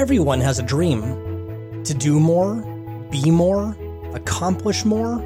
Everyone 0.00 0.40
has 0.40 0.58
a 0.58 0.62
dream 0.62 1.02
to 1.84 1.92
do 1.92 2.18
more, 2.18 2.54
be 3.10 3.30
more, 3.30 3.76
accomplish 4.14 4.86
more, 4.86 5.18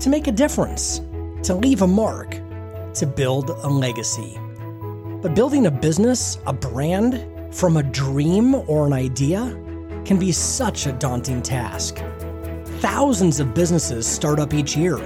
to 0.00 0.08
make 0.08 0.26
a 0.26 0.32
difference, 0.32 0.98
to 1.44 1.54
leave 1.54 1.82
a 1.82 1.86
mark, 1.86 2.32
to 2.94 3.06
build 3.06 3.50
a 3.50 3.68
legacy. 3.68 4.36
But 5.22 5.36
building 5.36 5.66
a 5.66 5.70
business, 5.70 6.38
a 6.44 6.52
brand, 6.52 7.24
from 7.54 7.76
a 7.76 7.84
dream 7.84 8.56
or 8.68 8.84
an 8.84 8.92
idea 8.94 9.56
can 10.04 10.18
be 10.18 10.32
such 10.32 10.86
a 10.86 10.92
daunting 10.92 11.40
task. 11.40 12.02
Thousands 12.80 13.38
of 13.38 13.54
businesses 13.54 14.08
start 14.08 14.40
up 14.40 14.52
each 14.52 14.76
year, 14.76 14.98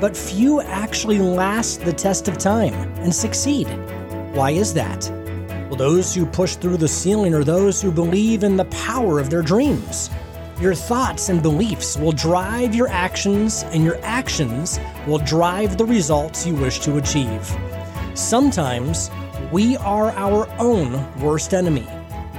but 0.00 0.16
few 0.16 0.60
actually 0.60 1.18
last 1.18 1.80
the 1.80 1.92
test 1.92 2.28
of 2.28 2.38
time 2.38 2.74
and 3.02 3.12
succeed. 3.12 3.66
Why 4.36 4.52
is 4.52 4.72
that? 4.74 5.21
Well, 5.72 5.78
those 5.78 6.14
who 6.14 6.26
push 6.26 6.56
through 6.56 6.76
the 6.76 6.86
ceiling 6.86 7.32
are 7.32 7.44
those 7.44 7.80
who 7.80 7.90
believe 7.90 8.44
in 8.44 8.58
the 8.58 8.66
power 8.66 9.18
of 9.18 9.30
their 9.30 9.40
dreams. 9.40 10.10
Your 10.60 10.74
thoughts 10.74 11.30
and 11.30 11.42
beliefs 11.42 11.96
will 11.96 12.12
drive 12.12 12.74
your 12.74 12.88
actions, 12.88 13.62
and 13.72 13.82
your 13.82 13.98
actions 14.02 14.78
will 15.06 15.16
drive 15.16 15.78
the 15.78 15.86
results 15.86 16.46
you 16.46 16.54
wish 16.54 16.80
to 16.80 16.98
achieve. 16.98 17.56
Sometimes 18.12 19.10
we 19.50 19.78
are 19.78 20.10
our 20.10 20.46
own 20.58 21.10
worst 21.18 21.54
enemy. 21.54 21.88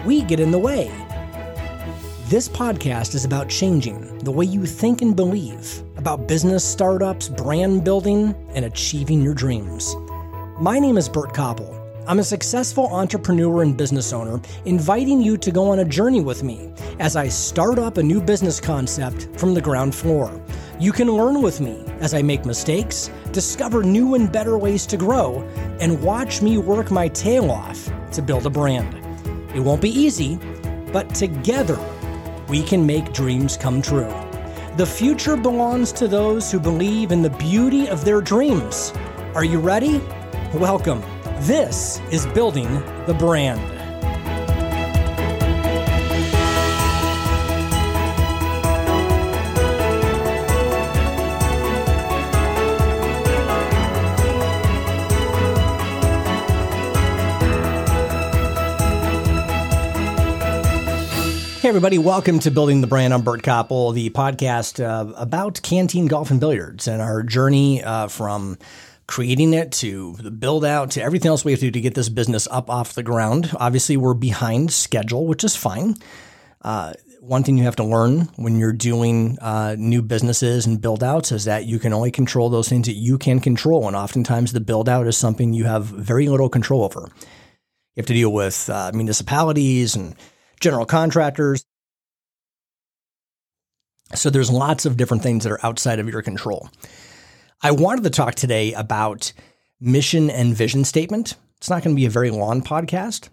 We 0.05 0.21
get 0.21 0.39
in 0.39 0.51
the 0.51 0.59
way. 0.59 0.91
This 2.27 2.47
podcast 2.47 3.15
is 3.15 3.25
about 3.25 3.49
changing 3.49 4.19
the 4.19 4.31
way 4.31 4.45
you 4.45 4.67
think 4.67 5.01
and 5.01 5.15
believe 5.15 5.81
about 5.97 6.27
business 6.27 6.63
startups, 6.63 7.29
brand 7.29 7.83
building, 7.83 8.35
and 8.53 8.65
achieving 8.65 9.23
your 9.23 9.33
dreams. 9.33 9.95
My 10.59 10.77
name 10.77 10.99
is 10.99 11.09
Bert 11.09 11.33
Copple. 11.33 11.82
I'm 12.05 12.19
a 12.19 12.23
successful 12.23 12.87
entrepreneur 12.87 13.61
and 13.61 13.77
business 13.77 14.11
owner, 14.11 14.41
inviting 14.65 15.21
you 15.21 15.37
to 15.37 15.51
go 15.51 15.69
on 15.71 15.79
a 15.79 15.85
journey 15.85 16.19
with 16.19 16.43
me 16.43 16.69
as 16.99 17.15
I 17.15 17.29
start 17.29 17.79
up 17.79 17.97
a 17.97 18.03
new 18.03 18.19
business 18.19 18.59
concept 18.59 19.29
from 19.39 19.53
the 19.53 19.61
ground 19.61 19.95
floor. 19.95 20.41
You 20.81 20.91
can 20.91 21.07
learn 21.07 21.41
with 21.41 21.61
me 21.61 21.85
as 22.01 22.13
I 22.13 22.21
make 22.21 22.45
mistakes, 22.45 23.09
discover 23.31 23.83
new 23.83 24.15
and 24.15 24.29
better 24.29 24.57
ways 24.57 24.85
to 24.87 24.97
grow, 24.97 25.43
and 25.79 26.03
watch 26.03 26.41
me 26.41 26.57
work 26.57 26.91
my 26.91 27.07
tail 27.07 27.49
off 27.49 27.89
to 28.11 28.21
build 28.21 28.45
a 28.45 28.49
brand. 28.49 28.93
It 29.55 29.61
won't 29.61 29.81
be 29.81 29.97
easy, 29.97 30.37
but 30.91 31.15
together 31.15 31.79
we 32.49 32.63
can 32.63 32.85
make 32.85 33.13
dreams 33.13 33.55
come 33.55 33.81
true. 33.81 34.13
The 34.75 34.85
future 34.85 35.37
belongs 35.37 35.93
to 35.93 36.09
those 36.09 36.51
who 36.51 36.59
believe 36.59 37.13
in 37.13 37.21
the 37.21 37.29
beauty 37.29 37.87
of 37.87 38.03
their 38.03 38.19
dreams. 38.19 38.91
Are 39.35 39.45
you 39.45 39.59
ready? 39.59 40.01
Welcome. 40.53 41.01
This 41.41 41.99
is 42.11 42.25
Building 42.27 42.71
the 43.05 43.13
Brand. 43.19 43.59
Hey, 61.59 61.69
everybody, 61.69 61.97
welcome 61.97 62.39
to 62.39 62.51
Building 62.51 62.81
the 62.81 62.87
Brand. 62.87 63.13
I'm 63.13 63.21
Bert 63.21 63.41
Copple, 63.41 63.93
the 63.93 64.09
podcast 64.09 64.83
uh, 64.83 65.13
about 65.13 65.61
canteen 65.61 66.07
golf 66.07 66.29
and 66.29 66.39
billiards 66.39 66.89
and 66.89 67.01
our 67.01 67.23
journey 67.23 67.81
uh, 67.81 68.09
from 68.09 68.57
creating 69.07 69.53
it 69.53 69.71
to 69.71 70.15
the 70.19 70.31
build 70.31 70.63
out 70.63 70.91
to 70.91 71.01
everything 71.01 71.29
else 71.29 71.43
we 71.43 71.51
have 71.51 71.59
to 71.59 71.67
do 71.67 71.71
to 71.71 71.81
get 71.81 71.95
this 71.95 72.09
business 72.09 72.47
up 72.49 72.69
off 72.69 72.93
the 72.93 73.03
ground. 73.03 73.51
Obviously, 73.59 73.97
we're 73.97 74.13
behind 74.13 74.71
schedule, 74.71 75.27
which 75.27 75.43
is 75.43 75.55
fine. 75.55 75.95
Uh, 76.61 76.93
one 77.19 77.43
thing 77.43 77.57
you 77.57 77.63
have 77.63 77.77
to 77.77 77.83
learn 77.83 78.21
when 78.35 78.57
you're 78.57 78.73
doing 78.73 79.37
uh, 79.39 79.75
new 79.77 80.01
businesses 80.01 80.65
and 80.65 80.81
build 80.81 81.03
outs 81.03 81.31
is 81.31 81.45
that 81.45 81.65
you 81.65 81.79
can 81.79 81.93
only 81.93 82.11
control 82.11 82.49
those 82.49 82.67
things 82.67 82.87
that 82.87 82.95
you 82.95 83.17
can 83.17 83.39
control. 83.39 83.87
And 83.87 83.95
oftentimes, 83.95 84.51
the 84.51 84.59
build 84.59 84.89
out 84.89 85.07
is 85.07 85.17
something 85.17 85.53
you 85.53 85.65
have 85.65 85.85
very 85.85 86.27
little 86.27 86.49
control 86.49 86.83
over. 86.83 87.09
You 87.95 88.01
have 88.01 88.05
to 88.07 88.13
deal 88.13 88.33
with 88.33 88.69
uh, 88.69 88.91
municipalities 88.93 89.95
and 89.95 90.15
general 90.59 90.85
contractors. 90.85 91.65
So, 94.15 94.29
there's 94.29 94.51
lots 94.51 94.85
of 94.85 94.97
different 94.97 95.23
things 95.23 95.43
that 95.43 95.51
are 95.51 95.65
outside 95.65 95.99
of 95.99 96.09
your 96.09 96.21
control. 96.21 96.69
I 97.65 97.71
wanted 97.71 98.03
to 98.03 98.09
talk 98.09 98.35
today 98.35 98.73
about 98.73 99.31
mission 99.79 100.29
and 100.29 100.53
vision 100.53 100.83
statement. 100.83 101.35
It's 101.55 101.69
not 101.69 101.81
going 101.81 101.95
to 101.95 101.99
be 101.99 102.05
a 102.05 102.09
very 102.09 102.29
long 102.29 102.61
podcast, 102.61 103.29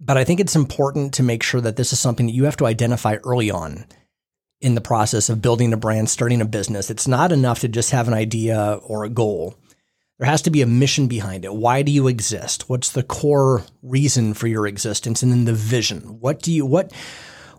but 0.00 0.16
I 0.16 0.24
think 0.24 0.40
it's 0.40 0.56
important 0.56 1.12
to 1.14 1.22
make 1.22 1.42
sure 1.42 1.60
that 1.60 1.76
this 1.76 1.92
is 1.92 2.00
something 2.00 2.24
that 2.24 2.32
you 2.32 2.44
have 2.44 2.56
to 2.56 2.66
identify 2.66 3.16
early 3.22 3.50
on 3.50 3.84
in 4.62 4.74
the 4.74 4.80
process 4.80 5.28
of 5.28 5.42
building 5.42 5.74
a 5.74 5.76
brand, 5.76 6.08
starting 6.08 6.40
a 6.40 6.46
business. 6.46 6.88
It's 6.88 7.06
not 7.06 7.32
enough 7.32 7.60
to 7.60 7.68
just 7.68 7.90
have 7.90 8.08
an 8.08 8.14
idea 8.14 8.80
or 8.82 9.04
a 9.04 9.10
goal. 9.10 9.56
There 10.18 10.30
has 10.30 10.40
to 10.42 10.50
be 10.50 10.62
a 10.62 10.66
mission 10.66 11.06
behind 11.06 11.44
it. 11.44 11.52
Why 11.52 11.82
do 11.82 11.92
you 11.92 12.08
exist? 12.08 12.70
What's 12.70 12.92
the 12.92 13.02
core 13.02 13.62
reason 13.82 14.32
for 14.32 14.46
your 14.46 14.66
existence? 14.66 15.22
And 15.22 15.30
then 15.30 15.44
the 15.44 15.52
vision. 15.52 16.18
What 16.20 16.40
do 16.40 16.50
you 16.50 16.64
what 16.64 16.94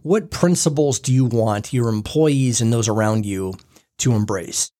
what 0.02 0.32
principles 0.32 1.00
do 1.00 1.14
you 1.14 1.26
want 1.26 1.74
your 1.74 1.90
employees 1.90 2.60
and 2.60 2.74
those 2.74 2.88
around 2.88 3.28
you 3.28 3.54
to 4.00 4.14
embrace? 4.14 4.73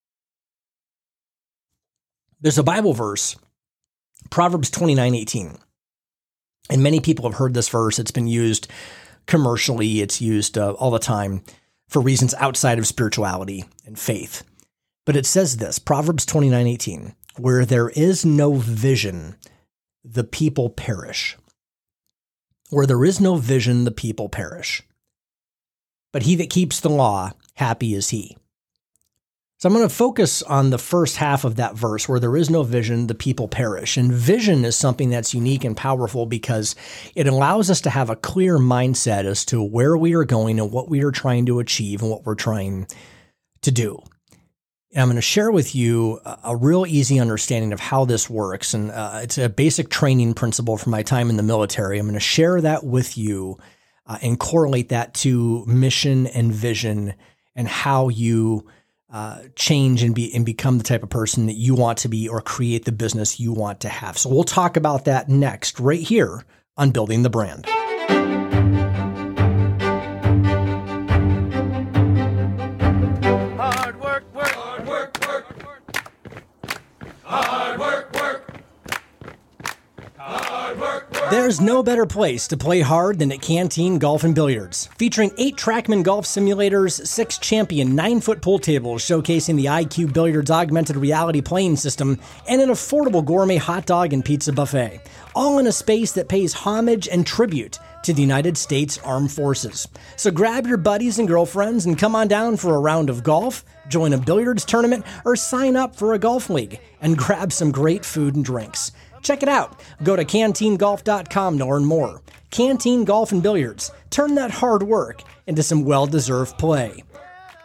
There's 2.44 2.58
a 2.58 2.64
Bible 2.64 2.94
verse, 2.94 3.38
Proverbs 4.30 4.70
29 4.70 5.16
18. 5.16 5.58
And 6.70 6.84
many 6.84 7.00
people 7.00 7.24
have 7.24 7.38
heard 7.38 7.54
this 7.54 7.70
verse. 7.70 8.00
It's 8.00 8.12
been 8.12 8.28
used 8.28 8.68
commercially, 9.28 10.02
it's 10.02 10.20
used 10.20 10.58
uh, 10.58 10.74
all 10.74 10.92
the 10.92 11.00
time 11.00 11.42
for 11.88 12.02
reasons 12.02 12.34
outside 12.34 12.80
of 12.80 12.86
spirituality 12.86 13.64
and 13.86 13.98
faith. 13.98 14.44
But 15.06 15.16
it 15.16 15.26
says 15.26 15.56
this 15.56 15.80
Proverbs 15.80 16.26
29 16.26 16.68
18, 16.68 17.16
where 17.38 17.64
there 17.64 17.88
is 17.88 18.26
no 18.26 18.56
vision, 18.56 19.38
the 20.04 20.26
people 20.26 20.70
perish. 20.70 21.38
Where 22.72 22.86
there 22.86 23.06
is 23.06 23.22
no 23.22 23.38
vision, 23.38 23.86
the 23.86 23.92
people 23.92 24.28
perish. 24.28 24.84
But 26.12 26.24
he 26.24 26.36
that 26.36 26.50
keeps 26.50 26.82
the 26.82 26.90
law, 26.90 27.32
happy 27.56 27.94
is 27.94 28.10
he. 28.10 28.36
So 29.64 29.70
I'm 29.70 29.76
going 29.76 29.88
to 29.88 29.96
focus 29.96 30.42
on 30.42 30.72
the 30.72 30.78
first 30.78 31.16
half 31.16 31.46
of 31.46 31.56
that 31.56 31.74
verse 31.74 32.10
where 32.10 32.20
there 32.20 32.36
is 32.36 32.50
no 32.50 32.64
vision, 32.64 33.08
the 33.08 33.16
people 33.16 33.48
perish. 33.48 33.96
And 33.96 34.12
vision 34.12 34.66
is 34.66 34.76
something 34.76 35.10
that's 35.10 35.34
unique 35.34 35.64
and 35.64 35.78
powerful 35.78 36.26
because 36.26 36.76
it 37.16 37.28
allows 37.28 37.70
us 37.70 37.80
to 37.80 37.90
have 37.90 38.10
a 38.10 38.18
clear 38.18 38.58
mindset 38.58 39.24
as 39.24 39.46
to 39.46 39.64
where 39.64 39.96
we 39.96 40.16
are 40.16 40.26
going 40.26 40.60
and 40.60 40.70
what 40.70 40.90
we 40.90 41.02
are 41.06 41.12
trying 41.12 41.46
to 41.46 41.60
achieve 41.60 42.02
and 42.02 42.12
what 42.12 42.26
we're 42.26 42.36
trying 42.36 42.88
to 43.62 43.72
do. 43.72 44.04
And 44.92 45.04
I'm 45.04 45.08
going 45.08 45.16
to 45.16 45.22
share 45.22 45.50
with 45.50 45.74
you 45.74 46.20
a 46.44 46.58
real 46.58 46.86
easy 46.86 47.18
understanding 47.18 47.72
of 47.72 47.80
how 47.80 48.04
this 48.04 48.30
works. 48.30 48.74
And 48.74 48.92
uh, 48.92 49.22
it's 49.24 49.38
a 49.38 49.48
basic 49.48 49.90
training 49.90 50.34
principle 50.34 50.76
from 50.76 50.92
my 50.92 51.04
time 51.04 51.30
in 51.30 51.38
the 51.38 51.42
military. 51.42 52.00
I'm 52.00 52.06
going 52.06 52.16
to 52.16 52.20
share 52.20 52.60
that 52.60 52.84
with 52.84 53.18
you 53.18 53.60
uh, 54.08 54.18
and 54.22 54.38
correlate 54.38 54.90
that 54.90 55.14
to 55.14 55.66
mission 55.68 56.28
and 56.28 56.52
vision 56.52 57.14
and 57.56 57.70
how 57.70 58.10
you 58.10 58.68
uh, 59.14 59.44
change 59.56 60.02
and 60.02 60.16
be 60.16 60.34
and 60.34 60.46
become 60.46 60.80
the 60.80 60.84
type 60.84 61.04
of 61.04 61.10
person 61.10 61.46
that 61.46 61.54
you 61.54 61.76
want 61.76 62.00
to 62.00 62.10
be 62.10 62.28
or 62.28 62.42
create 62.42 62.84
the 62.84 62.92
business 62.92 63.40
you 63.40 63.54
want 63.54 63.80
to 63.82 63.90
have. 63.90 64.18
So 64.18 64.28
we'll 64.30 64.44
talk 64.44 64.76
about 64.76 65.06
that 65.06 65.30
next, 65.30 65.80
right 65.80 66.02
here 66.02 66.44
on 66.76 66.90
building 66.90 67.22
the 67.22 67.30
brand. 67.30 67.68
There's 81.34 81.60
no 81.60 81.82
better 81.82 82.06
place 82.06 82.48
to 82.50 82.58
play 82.58 82.82
hard 82.82 83.18
than 83.18 83.32
at 83.32 83.42
Canteen 83.42 83.98
Golf 83.98 84.24
and 84.24 84.36
Billiards. 84.36 84.88
Featuring 85.00 85.32
eight 85.40 85.56
Trackman 85.56 86.04
golf 86.04 86.28
simulators, 86.28 87.08
six 87.08 87.40
champion 87.40 87.96
nine 87.96 88.22
foot 88.22 88.40
pool 88.40 88.60
tables 88.60 89.02
showcasing 89.02 89.56
the 89.56 89.66
IQ 89.66 90.14
Billiards 90.14 90.52
augmented 90.52 90.96
reality 90.96 91.42
playing 91.42 91.78
system, 91.78 92.20
and 92.48 92.62
an 92.62 92.70
affordable 92.70 93.26
gourmet 93.26 93.58
hot 93.58 93.88
dog 93.88 94.14
and 94.14 94.24
pizza 94.24 94.54
buffet. 94.54 95.02
All 95.34 95.58
in 95.58 95.66
a 95.66 95.72
space 95.72 96.12
that 96.12 96.30
pays 96.30 96.54
homage 96.54 97.08
and 97.08 97.26
tribute 97.26 97.80
to 98.04 98.14
the 98.14 98.22
United 98.22 98.56
States 98.56 99.00
Armed 99.00 99.32
Forces. 99.32 99.88
So 100.18 100.30
grab 100.30 100.68
your 100.68 100.78
buddies 100.78 101.18
and 101.18 101.28
girlfriends 101.28 101.88
and 101.88 101.98
come 101.98 102.16
on 102.16 102.28
down 102.28 102.58
for 102.58 102.76
a 102.76 102.80
round 102.80 103.10
of 103.10 103.24
golf, 103.24 103.66
join 103.88 104.14
a 104.14 104.20
billiards 104.20 104.66
tournament, 104.66 105.04
or 105.26 105.36
sign 105.36 105.78
up 105.78 105.96
for 105.96 106.14
a 106.14 106.20
golf 106.20 106.52
league 106.52 106.80
and 107.02 107.18
grab 107.18 107.52
some 107.52 107.72
great 107.72 108.06
food 108.06 108.36
and 108.36 108.46
drinks. 108.46 108.92
Check 109.24 109.42
it 109.42 109.50
out. 109.50 109.80
Go 110.04 110.16
to 110.16 110.24
canteengolf.com 110.24 111.58
to 111.58 111.66
learn 111.66 111.86
more. 111.86 112.22
Canteen 112.52 113.04
Golf 113.04 113.32
and 113.32 113.42
Billiards. 113.42 113.92
Turn 114.12 114.36
that 114.36 114.52
hard 114.52 114.84
work 114.84 115.24
into 115.48 115.64
some 115.64 115.84
well 115.84 116.06
deserved 116.06 116.58
play. 116.60 117.04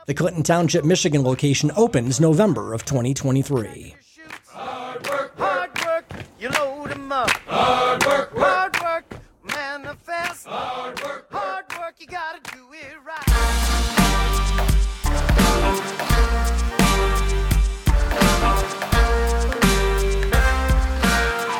The 0.07 0.15
Clinton 0.15 0.43
Township, 0.43 0.87
Michigan 0.87 1.23
location 1.23 1.71
opens 1.77 2.21
November 2.21 2.73
of 2.73 2.87
2023. 2.87 3.95
Hard 4.47 5.07
work, 5.07 5.37
hard 5.37 5.85
work, 5.85 6.05
you 6.41 6.49
load 6.49 6.89
them 6.91 7.13
up. 7.13 7.29
Hard 7.29 8.07
work, 8.07 8.35
hard 8.35 8.81
work, 8.81 9.21
manifest. 9.45 10.47
Hard 10.47 11.03
work, 11.03 11.31
hard 11.31 11.65
gotta 12.11 12.41
do 12.53 12.73
it 12.73 12.97
right. 13.05 13.25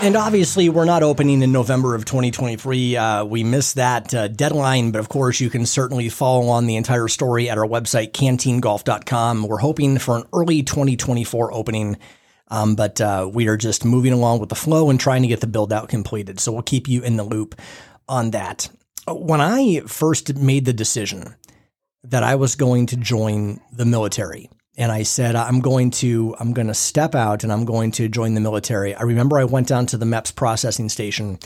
And 0.01 0.17
obviously, 0.17 0.69
we're 0.69 0.85
not 0.85 1.03
opening 1.03 1.43
in 1.43 1.51
November 1.51 1.97
of 1.97 2.05
2023. 2.05 2.97
Uh, 2.97 3.25
we 3.25 3.43
missed 3.43 3.75
that 3.75 4.15
uh, 4.15 4.29
deadline, 4.29 4.93
but 4.93 5.01
of 5.01 5.09
course, 5.09 5.41
you 5.41 5.51
can 5.51 5.67
certainly 5.67 6.09
follow 6.09 6.49
on 6.49 6.67
the 6.67 6.77
entire 6.77 7.09
story 7.09 7.51
at 7.51 7.59
our 7.59 7.67
website, 7.67 8.13
canteengolf.com. 8.13 9.49
We're 9.49 9.59
hoping 9.59 9.99
for 9.99 10.17
an 10.17 10.23
early 10.33 10.63
2024 10.63 11.53
opening, 11.53 11.97
um, 12.47 12.77
but 12.77 13.01
uh, 13.01 13.29
we 13.33 13.49
are 13.49 13.57
just 13.57 13.85
moving 13.85 14.13
along 14.13 14.39
with 14.39 14.51
the 14.51 14.55
flow 14.55 14.89
and 14.89 15.01
trying 15.01 15.23
to 15.23 15.29
get 15.29 15.41
the 15.41 15.49
build 15.49 15.73
out 15.73 15.89
completed. 15.89 16.39
So 16.39 16.53
we'll 16.53 16.63
keep 16.63 16.87
you 16.87 17.03
in 17.03 17.17
the 17.17 17.25
loop 17.25 17.61
on 18.09 18.31
that. 18.31 18.71
When 19.09 19.41
I 19.41 19.81
first 19.81 20.37
made 20.37 20.65
the 20.65 20.73
decision 20.73 21.35
that 22.05 22.23
I 22.23 22.37
was 22.37 22.55
going 22.55 22.87
to 22.87 22.97
join 22.97 23.61
the 23.73 23.85
military, 23.85 24.49
and 24.79 24.93
I 24.93 25.03
said 25.03 25.37
I'm 25.37 25.61
going 25.61 25.91
to 25.91 26.35
I'm 26.41 26.55
going 26.55 26.69
to 26.69 26.75
step 26.75 27.15
out 27.15 27.43
and 27.43 27.53
I'm 27.53 27.67
going 27.67 27.91
to 27.93 28.09
join 28.09 28.33
the 28.35 28.41
military. 28.41 28.95
I 28.95 29.03
remember 29.03 29.39
I 29.39 29.45
went 29.45 29.69
down 29.69 29.85
to 29.87 29.99
the 29.99 30.07
MEPS 30.07 30.35
processing 30.35 30.89
station 30.89 31.39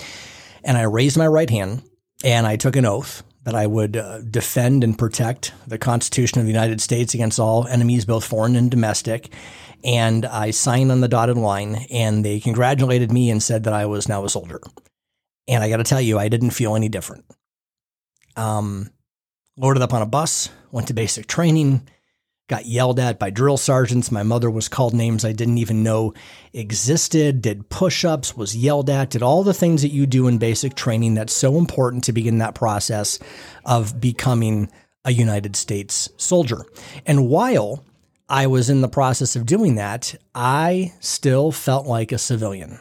and 0.62 0.76
I 0.76 0.82
raised 0.82 1.16
my 1.16 1.26
right 1.26 1.50
hand 1.50 1.82
and 2.22 2.46
I 2.46 2.56
took 2.56 2.76
an 2.76 2.86
oath 2.86 3.24
that 3.44 3.54
I 3.54 3.66
would 3.66 3.96
uh, 3.96 4.20
defend 4.20 4.84
and 4.84 4.96
protect 4.96 5.52
the 5.66 5.78
Constitution 5.78 6.38
of 6.38 6.46
the 6.46 6.52
United 6.52 6.80
States 6.80 7.14
against 7.14 7.40
all 7.40 7.66
enemies, 7.66 8.04
both 8.04 8.24
foreign 8.24 8.54
and 8.54 8.70
domestic. 8.70 9.32
And 9.82 10.24
I 10.24 10.52
signed 10.52 10.92
on 10.92 11.00
the 11.00 11.08
dotted 11.08 11.36
line, 11.36 11.86
and 11.90 12.24
they 12.24 12.38
congratulated 12.38 13.10
me 13.10 13.30
and 13.30 13.42
said 13.42 13.64
that 13.64 13.72
I 13.72 13.86
was 13.86 14.08
now 14.08 14.24
a 14.24 14.28
soldier. 14.28 14.60
And 15.48 15.64
I 15.64 15.68
got 15.68 15.78
to 15.78 15.84
tell 15.84 16.00
you, 16.00 16.20
I 16.20 16.28
didn't 16.28 16.50
feel 16.50 16.76
any 16.76 16.88
different. 16.88 17.24
Um, 18.36 18.90
loaded 19.56 19.82
up 19.82 19.92
on 19.92 20.02
a 20.02 20.06
bus, 20.06 20.50
went 20.70 20.86
to 20.86 20.94
basic 20.94 21.26
training, 21.26 21.88
got 22.52 22.66
yelled 22.66 23.00
at 23.00 23.18
by 23.18 23.30
drill 23.30 23.56
sergeants. 23.56 24.12
My 24.12 24.22
mother 24.22 24.50
was 24.50 24.68
called 24.68 24.92
names 24.92 25.24
I 25.24 25.32
didn't 25.32 25.56
even 25.56 25.82
know 25.82 26.12
existed, 26.52 27.40
did 27.40 27.70
push 27.70 28.04
ups, 28.04 28.36
was 28.36 28.54
yelled 28.54 28.90
at, 28.90 29.08
did 29.08 29.22
all 29.22 29.42
the 29.42 29.54
things 29.54 29.80
that 29.80 29.88
you 29.88 30.04
do 30.04 30.28
in 30.28 30.36
basic 30.36 30.74
training 30.74 31.14
that's 31.14 31.32
so 31.32 31.56
important 31.56 32.04
to 32.04 32.12
begin 32.12 32.36
that 32.38 32.54
process 32.54 33.18
of 33.64 33.98
becoming 33.98 34.70
a 35.06 35.12
United 35.14 35.56
States 35.56 36.10
soldier. 36.18 36.62
And 37.06 37.30
while 37.30 37.86
I 38.28 38.48
was 38.48 38.68
in 38.68 38.82
the 38.82 38.86
process 38.88 39.34
of 39.34 39.46
doing 39.46 39.76
that, 39.76 40.14
I 40.34 40.92
still 41.00 41.52
felt 41.52 41.86
like 41.86 42.12
a 42.12 42.18
civilian. 42.18 42.80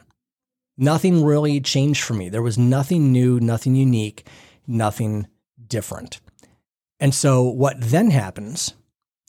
Nothing 0.78 1.24
really 1.24 1.62
changed 1.62 2.04
for 2.04 2.14
me. 2.14 2.28
There 2.28 2.42
was 2.42 2.58
nothing 2.58 3.14
new, 3.14 3.40
nothing 3.40 3.78
unique, 3.78 4.28
nothing 4.68 5.28
different. 5.66 6.20
And 7.00 7.16
so, 7.16 7.44
what 7.44 7.80
then 7.80 8.12
happens 8.12 8.74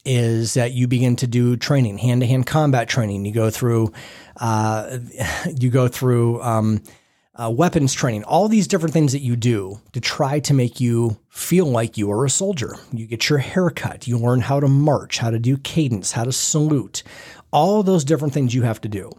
is 0.04 0.54
that 0.54 0.72
you 0.72 0.88
begin 0.88 1.16
to 1.16 1.26
do 1.26 1.56
training, 1.56 1.98
hand 1.98 2.20
to 2.20 2.26
hand 2.26 2.46
combat 2.46 2.88
training. 2.88 3.24
You 3.24 3.32
go 3.32 3.50
through, 3.50 3.92
uh, 4.36 4.98
you 5.58 5.70
go 5.70 5.88
through 5.88 6.42
um, 6.42 6.82
uh, 7.34 7.50
weapons 7.50 7.94
training, 7.94 8.24
all 8.24 8.48
these 8.48 8.68
different 8.68 8.92
things 8.92 9.12
that 9.12 9.20
you 9.20 9.36
do 9.36 9.80
to 9.92 10.00
try 10.00 10.38
to 10.40 10.52
make 10.52 10.80
you 10.80 11.18
feel 11.28 11.66
like 11.66 11.96
you 11.96 12.10
are 12.10 12.24
a 12.24 12.30
soldier. 12.30 12.76
You 12.92 13.06
get 13.06 13.28
your 13.28 13.38
haircut, 13.38 14.06
you 14.06 14.18
learn 14.18 14.40
how 14.40 14.60
to 14.60 14.68
march, 14.68 15.18
how 15.18 15.30
to 15.30 15.38
do 15.38 15.56
cadence, 15.56 16.12
how 16.12 16.24
to 16.24 16.32
salute, 16.32 17.02
all 17.52 17.82
those 17.82 18.04
different 18.04 18.34
things 18.34 18.54
you 18.54 18.62
have 18.62 18.80
to 18.82 18.88
do. 18.88 19.10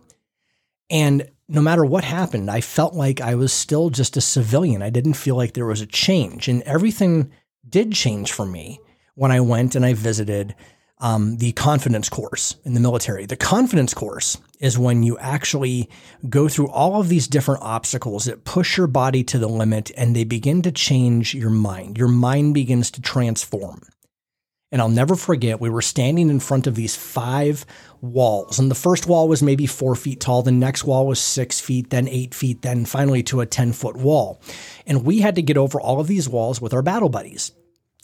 And 0.89 1.29
no 1.47 1.61
matter 1.61 1.83
what 1.83 2.03
happened, 2.03 2.51
I 2.51 2.61
felt 2.61 2.93
like 2.93 3.19
I 3.19 3.35
was 3.35 3.51
still 3.51 3.89
just 3.89 4.17
a 4.17 4.21
civilian. 4.21 4.81
I 4.81 4.89
didn't 4.89 5.13
feel 5.13 5.35
like 5.35 5.53
there 5.53 5.65
was 5.65 5.81
a 5.81 5.87
change, 5.87 6.47
and 6.47 6.61
everything 6.63 7.31
did 7.67 7.93
change 7.93 8.31
for 8.31 8.45
me 8.45 8.79
when 9.15 9.31
I 9.31 9.39
went 9.39 9.75
and 9.75 9.85
I 9.85 9.93
visited 9.93 10.55
um, 11.03 11.35
the 11.35 11.51
confidence 11.51 12.07
course 12.07 12.55
in 12.63 12.73
the 12.73 12.79
military. 12.79 13.25
The 13.25 13.35
confidence 13.35 13.93
course 13.93 14.37
is 14.61 14.79
when 14.79 15.03
you 15.03 15.17
actually 15.17 15.89
go 16.29 16.47
through 16.47 16.69
all 16.69 17.01
of 17.01 17.09
these 17.09 17.27
different 17.27 17.61
obstacles 17.61 18.23
that 18.23 18.45
push 18.45 18.77
your 18.77 18.87
body 18.87 19.21
to 19.25 19.37
the 19.37 19.49
limit 19.49 19.91
and 19.97 20.15
they 20.15 20.23
begin 20.23 20.61
to 20.61 20.71
change 20.71 21.35
your 21.35 21.49
mind. 21.49 21.97
Your 21.97 22.07
mind 22.07 22.53
begins 22.53 22.89
to 22.91 23.01
transform. 23.01 23.81
And 24.71 24.81
I'll 24.81 24.89
never 24.89 25.15
forget, 25.17 25.59
we 25.59 25.69
were 25.69 25.81
standing 25.81 26.29
in 26.29 26.39
front 26.39 26.67
of 26.67 26.75
these 26.75 26.95
five 26.95 27.65
walls. 28.01 28.57
And 28.57 28.71
the 28.71 28.75
first 28.75 29.05
wall 29.05 29.27
was 29.27 29.43
maybe 29.43 29.67
four 29.67 29.95
feet 29.95 30.21
tall. 30.21 30.41
The 30.41 30.53
next 30.53 30.85
wall 30.85 31.05
was 31.05 31.19
six 31.19 31.59
feet, 31.59 31.89
then 31.89 32.07
eight 32.07 32.33
feet, 32.33 32.61
then 32.61 32.85
finally 32.85 33.23
to 33.23 33.41
a 33.41 33.45
10 33.45 33.73
foot 33.73 33.97
wall. 33.97 34.41
And 34.87 35.05
we 35.05 35.19
had 35.19 35.35
to 35.35 35.41
get 35.41 35.57
over 35.57 35.81
all 35.81 35.99
of 35.99 36.07
these 36.07 36.29
walls 36.29 36.61
with 36.61 36.73
our 36.73 36.81
battle 36.81 37.09
buddies. 37.09 37.51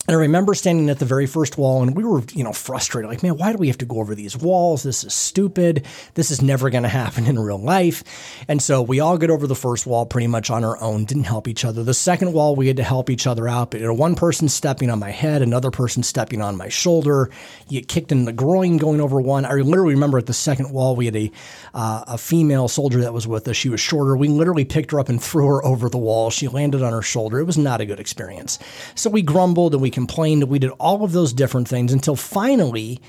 And 0.07 0.15
I 0.15 0.21
remember 0.21 0.55
standing 0.55 0.89
at 0.89 0.97
the 0.97 1.05
very 1.05 1.27
first 1.27 1.57
wall 1.57 1.83
and 1.83 1.95
we 1.95 2.03
were, 2.03 2.23
you 2.33 2.43
know, 2.43 2.53
frustrated. 2.53 3.11
Like, 3.11 3.21
man, 3.21 3.37
why 3.37 3.51
do 3.51 3.59
we 3.59 3.67
have 3.67 3.77
to 3.79 3.85
go 3.85 3.99
over 3.99 4.15
these 4.15 4.35
walls? 4.35 4.81
This 4.81 5.03
is 5.03 5.13
stupid. 5.13 5.85
This 6.15 6.31
is 6.31 6.41
never 6.41 6.71
going 6.71 6.81
to 6.83 6.89
happen 6.89 7.27
in 7.27 7.37
real 7.37 7.59
life. 7.59 8.03
And 8.47 8.59
so 8.59 8.81
we 8.81 9.01
all 9.01 9.19
get 9.19 9.29
over 9.29 9.45
the 9.45 9.55
first 9.55 9.85
wall 9.85 10.07
pretty 10.07 10.25
much 10.25 10.49
on 10.49 10.63
our 10.63 10.81
own, 10.81 11.05
didn't 11.05 11.25
help 11.25 11.47
each 11.47 11.63
other. 11.63 11.83
The 11.83 11.93
second 11.93 12.33
wall, 12.33 12.55
we 12.55 12.65
had 12.65 12.77
to 12.77 12.83
help 12.83 13.11
each 13.11 13.27
other 13.27 13.47
out. 13.47 13.69
But 13.69 13.81
you 13.81 13.85
know, 13.85 13.93
one 13.93 14.15
person 14.15 14.49
stepping 14.49 14.89
on 14.89 14.97
my 14.97 15.11
head, 15.11 15.43
another 15.43 15.69
person 15.69 16.01
stepping 16.01 16.41
on 16.41 16.57
my 16.57 16.69
shoulder. 16.69 17.29
You 17.67 17.81
get 17.81 17.87
kicked 17.87 18.11
in 18.11 18.25
the 18.25 18.33
groin 18.33 18.77
going 18.77 19.01
over 19.01 19.21
one. 19.21 19.45
I 19.45 19.53
literally 19.53 19.93
remember 19.93 20.17
at 20.17 20.25
the 20.25 20.33
second 20.33 20.71
wall, 20.71 20.95
we 20.95 21.05
had 21.05 21.15
a, 21.17 21.31
uh, 21.75 22.05
a 22.07 22.17
female 22.17 22.67
soldier 22.67 23.01
that 23.01 23.13
was 23.13 23.27
with 23.27 23.47
us. 23.47 23.57
She 23.57 23.69
was 23.69 23.79
shorter. 23.79 24.17
We 24.17 24.29
literally 24.29 24.65
picked 24.65 24.89
her 24.89 24.99
up 24.99 25.09
and 25.09 25.21
threw 25.21 25.45
her 25.47 25.63
over 25.63 25.87
the 25.87 25.99
wall. 25.99 26.31
She 26.31 26.47
landed 26.47 26.81
on 26.81 26.93
her 26.93 27.03
shoulder. 27.03 27.37
It 27.37 27.45
was 27.45 27.59
not 27.59 27.79
a 27.79 27.85
good 27.85 27.99
experience. 27.99 28.57
So 28.95 29.11
we 29.11 29.21
grumbled 29.21 29.73
and 29.73 29.83
we 29.89 29.91
complained. 29.91 30.43
We 30.43 30.59
did 30.59 30.69
all 30.79 31.03
of 31.03 31.13
those 31.13 31.33
different 31.33 31.67
things 31.67 31.91
until 31.91 32.15
finally 32.15 33.01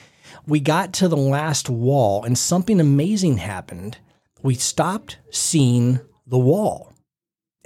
we 0.46 0.60
got 0.60 0.94
to 0.94 1.08
the 1.08 1.16
last 1.16 1.68
wall 1.68 2.24
and 2.24 2.38
something 2.38 2.80
amazing 2.80 3.36
happened. 3.36 3.98
We 4.42 4.54
stopped 4.54 5.18
seeing 5.30 6.00
the 6.26 6.38
wall. 6.38 6.94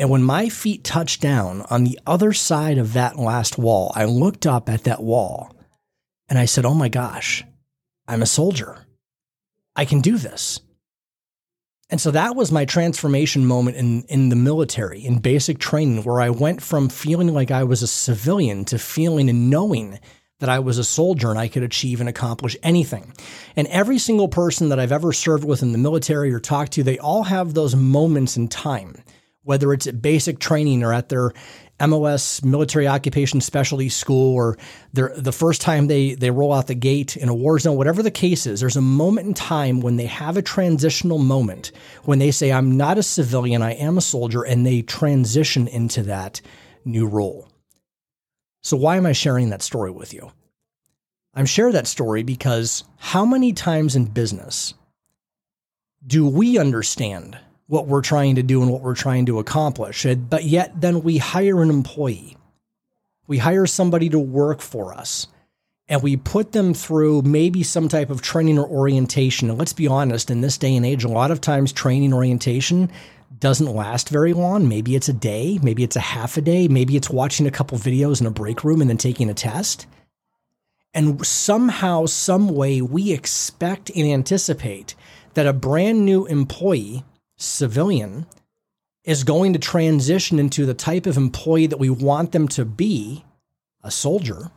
And 0.00 0.10
when 0.10 0.24
my 0.24 0.48
feet 0.48 0.82
touched 0.82 1.20
down 1.20 1.62
on 1.70 1.84
the 1.84 1.96
other 2.04 2.32
side 2.32 2.76
of 2.76 2.94
that 2.94 3.16
last 3.16 3.56
wall, 3.56 3.92
I 3.94 4.04
looked 4.04 4.46
up 4.46 4.68
at 4.68 4.82
that 4.82 5.00
wall 5.00 5.54
and 6.28 6.36
I 6.36 6.46
said, 6.46 6.66
Oh 6.66 6.74
my 6.74 6.88
gosh, 6.88 7.44
I'm 8.08 8.22
a 8.22 8.26
soldier. 8.26 8.84
I 9.76 9.84
can 9.84 10.00
do 10.00 10.18
this. 10.18 10.58
And 11.94 12.00
so 12.00 12.10
that 12.10 12.34
was 12.34 12.50
my 12.50 12.64
transformation 12.64 13.46
moment 13.46 13.76
in, 13.76 14.02
in 14.08 14.28
the 14.28 14.34
military, 14.34 15.04
in 15.04 15.20
basic 15.20 15.60
training, 15.60 16.02
where 16.02 16.20
I 16.20 16.28
went 16.28 16.60
from 16.60 16.88
feeling 16.88 17.32
like 17.32 17.52
I 17.52 17.62
was 17.62 17.82
a 17.82 17.86
civilian 17.86 18.64
to 18.64 18.80
feeling 18.80 19.30
and 19.30 19.48
knowing 19.48 20.00
that 20.40 20.48
I 20.48 20.58
was 20.58 20.78
a 20.78 20.82
soldier 20.82 21.30
and 21.30 21.38
I 21.38 21.46
could 21.46 21.62
achieve 21.62 22.00
and 22.00 22.08
accomplish 22.08 22.56
anything. 22.64 23.12
And 23.54 23.68
every 23.68 23.98
single 23.98 24.26
person 24.26 24.70
that 24.70 24.80
I've 24.80 24.90
ever 24.90 25.12
served 25.12 25.44
with 25.44 25.62
in 25.62 25.70
the 25.70 25.78
military 25.78 26.34
or 26.34 26.40
talked 26.40 26.72
to, 26.72 26.82
they 26.82 26.98
all 26.98 27.22
have 27.22 27.54
those 27.54 27.76
moments 27.76 28.36
in 28.36 28.48
time, 28.48 28.96
whether 29.42 29.72
it's 29.72 29.86
at 29.86 30.02
basic 30.02 30.40
training 30.40 30.82
or 30.82 30.92
at 30.92 31.10
their 31.10 31.30
MOS 31.80 32.42
military 32.44 32.86
occupation 32.86 33.40
specialty 33.40 33.88
school 33.88 34.34
or 34.34 34.56
the 34.92 35.32
first 35.32 35.60
time 35.60 35.88
they, 35.88 36.14
they 36.14 36.30
roll 36.30 36.52
out 36.52 36.68
the 36.68 36.74
gate 36.74 37.16
in 37.16 37.28
a 37.28 37.34
war 37.34 37.58
zone, 37.58 37.76
whatever 37.76 38.02
the 38.02 38.10
case 38.10 38.46
is, 38.46 38.60
there's 38.60 38.76
a 38.76 38.80
moment 38.80 39.26
in 39.26 39.34
time 39.34 39.80
when 39.80 39.96
they 39.96 40.06
have 40.06 40.36
a 40.36 40.42
transitional 40.42 41.18
moment 41.18 41.72
when 42.04 42.20
they 42.20 42.30
say, 42.30 42.52
I'm 42.52 42.76
not 42.76 42.98
a 42.98 43.02
civilian, 43.02 43.60
I 43.60 43.72
am 43.72 43.98
a 43.98 44.02
soldier, 44.02 44.42
and 44.42 44.64
they 44.64 44.82
transition 44.82 45.66
into 45.66 46.02
that 46.04 46.40
new 46.84 47.06
role. 47.06 47.48
So, 48.62 48.76
why 48.76 48.96
am 48.96 49.06
I 49.06 49.12
sharing 49.12 49.50
that 49.50 49.62
story 49.62 49.90
with 49.90 50.14
you? 50.14 50.30
I'm 51.34 51.46
sharing 51.46 51.72
that 51.72 51.88
story 51.88 52.22
because 52.22 52.84
how 52.96 53.24
many 53.24 53.52
times 53.52 53.96
in 53.96 54.04
business 54.04 54.74
do 56.06 56.26
we 56.26 56.58
understand 56.58 57.38
what 57.66 57.86
we're 57.86 58.02
trying 58.02 58.34
to 58.36 58.42
do 58.42 58.62
and 58.62 58.70
what 58.70 58.82
we're 58.82 58.94
trying 58.94 59.26
to 59.26 59.38
accomplish. 59.38 60.06
But 60.28 60.44
yet, 60.44 60.80
then 60.80 61.02
we 61.02 61.18
hire 61.18 61.62
an 61.62 61.70
employee. 61.70 62.36
We 63.26 63.38
hire 63.38 63.66
somebody 63.66 64.08
to 64.10 64.18
work 64.18 64.60
for 64.60 64.92
us 64.92 65.26
and 65.88 66.02
we 66.02 66.16
put 66.16 66.52
them 66.52 66.72
through 66.72 67.22
maybe 67.22 67.62
some 67.62 67.88
type 67.88 68.10
of 68.10 68.22
training 68.22 68.58
or 68.58 68.66
orientation. 68.66 69.50
And 69.50 69.58
let's 69.58 69.72
be 69.72 69.86
honest, 69.86 70.30
in 70.30 70.40
this 70.40 70.56
day 70.56 70.74
and 70.76 70.86
age, 70.86 71.04
a 71.04 71.08
lot 71.08 71.30
of 71.30 71.40
times 71.40 71.72
training 71.72 72.14
orientation 72.14 72.90
doesn't 73.38 73.74
last 73.74 74.08
very 74.08 74.32
long. 74.32 74.68
Maybe 74.68 74.94
it's 74.96 75.08
a 75.08 75.12
day, 75.12 75.58
maybe 75.62 75.82
it's 75.82 75.96
a 75.96 76.00
half 76.00 76.36
a 76.36 76.40
day, 76.40 76.68
maybe 76.68 76.96
it's 76.96 77.10
watching 77.10 77.46
a 77.46 77.50
couple 77.50 77.76
videos 77.76 78.20
in 78.20 78.26
a 78.26 78.30
break 78.30 78.64
room 78.64 78.80
and 78.80 78.88
then 78.88 78.96
taking 78.96 79.28
a 79.28 79.34
test. 79.34 79.86
And 80.94 81.26
somehow, 81.26 82.06
some 82.06 82.48
way, 82.48 82.80
we 82.80 83.12
expect 83.12 83.90
and 83.90 84.06
anticipate 84.06 84.94
that 85.34 85.46
a 85.46 85.52
brand 85.52 86.06
new 86.06 86.24
employee 86.26 87.04
civilian 87.36 88.26
is 89.04 89.24
going 89.24 89.52
to 89.52 89.58
transition 89.58 90.38
into 90.38 90.64
the 90.64 90.74
type 90.74 91.06
of 91.06 91.16
employee 91.16 91.66
that 91.66 91.78
we 91.78 91.90
want 91.90 92.32
them 92.32 92.48
to 92.48 92.64
be, 92.64 93.24
a 93.82 93.90
soldier, 93.90 94.50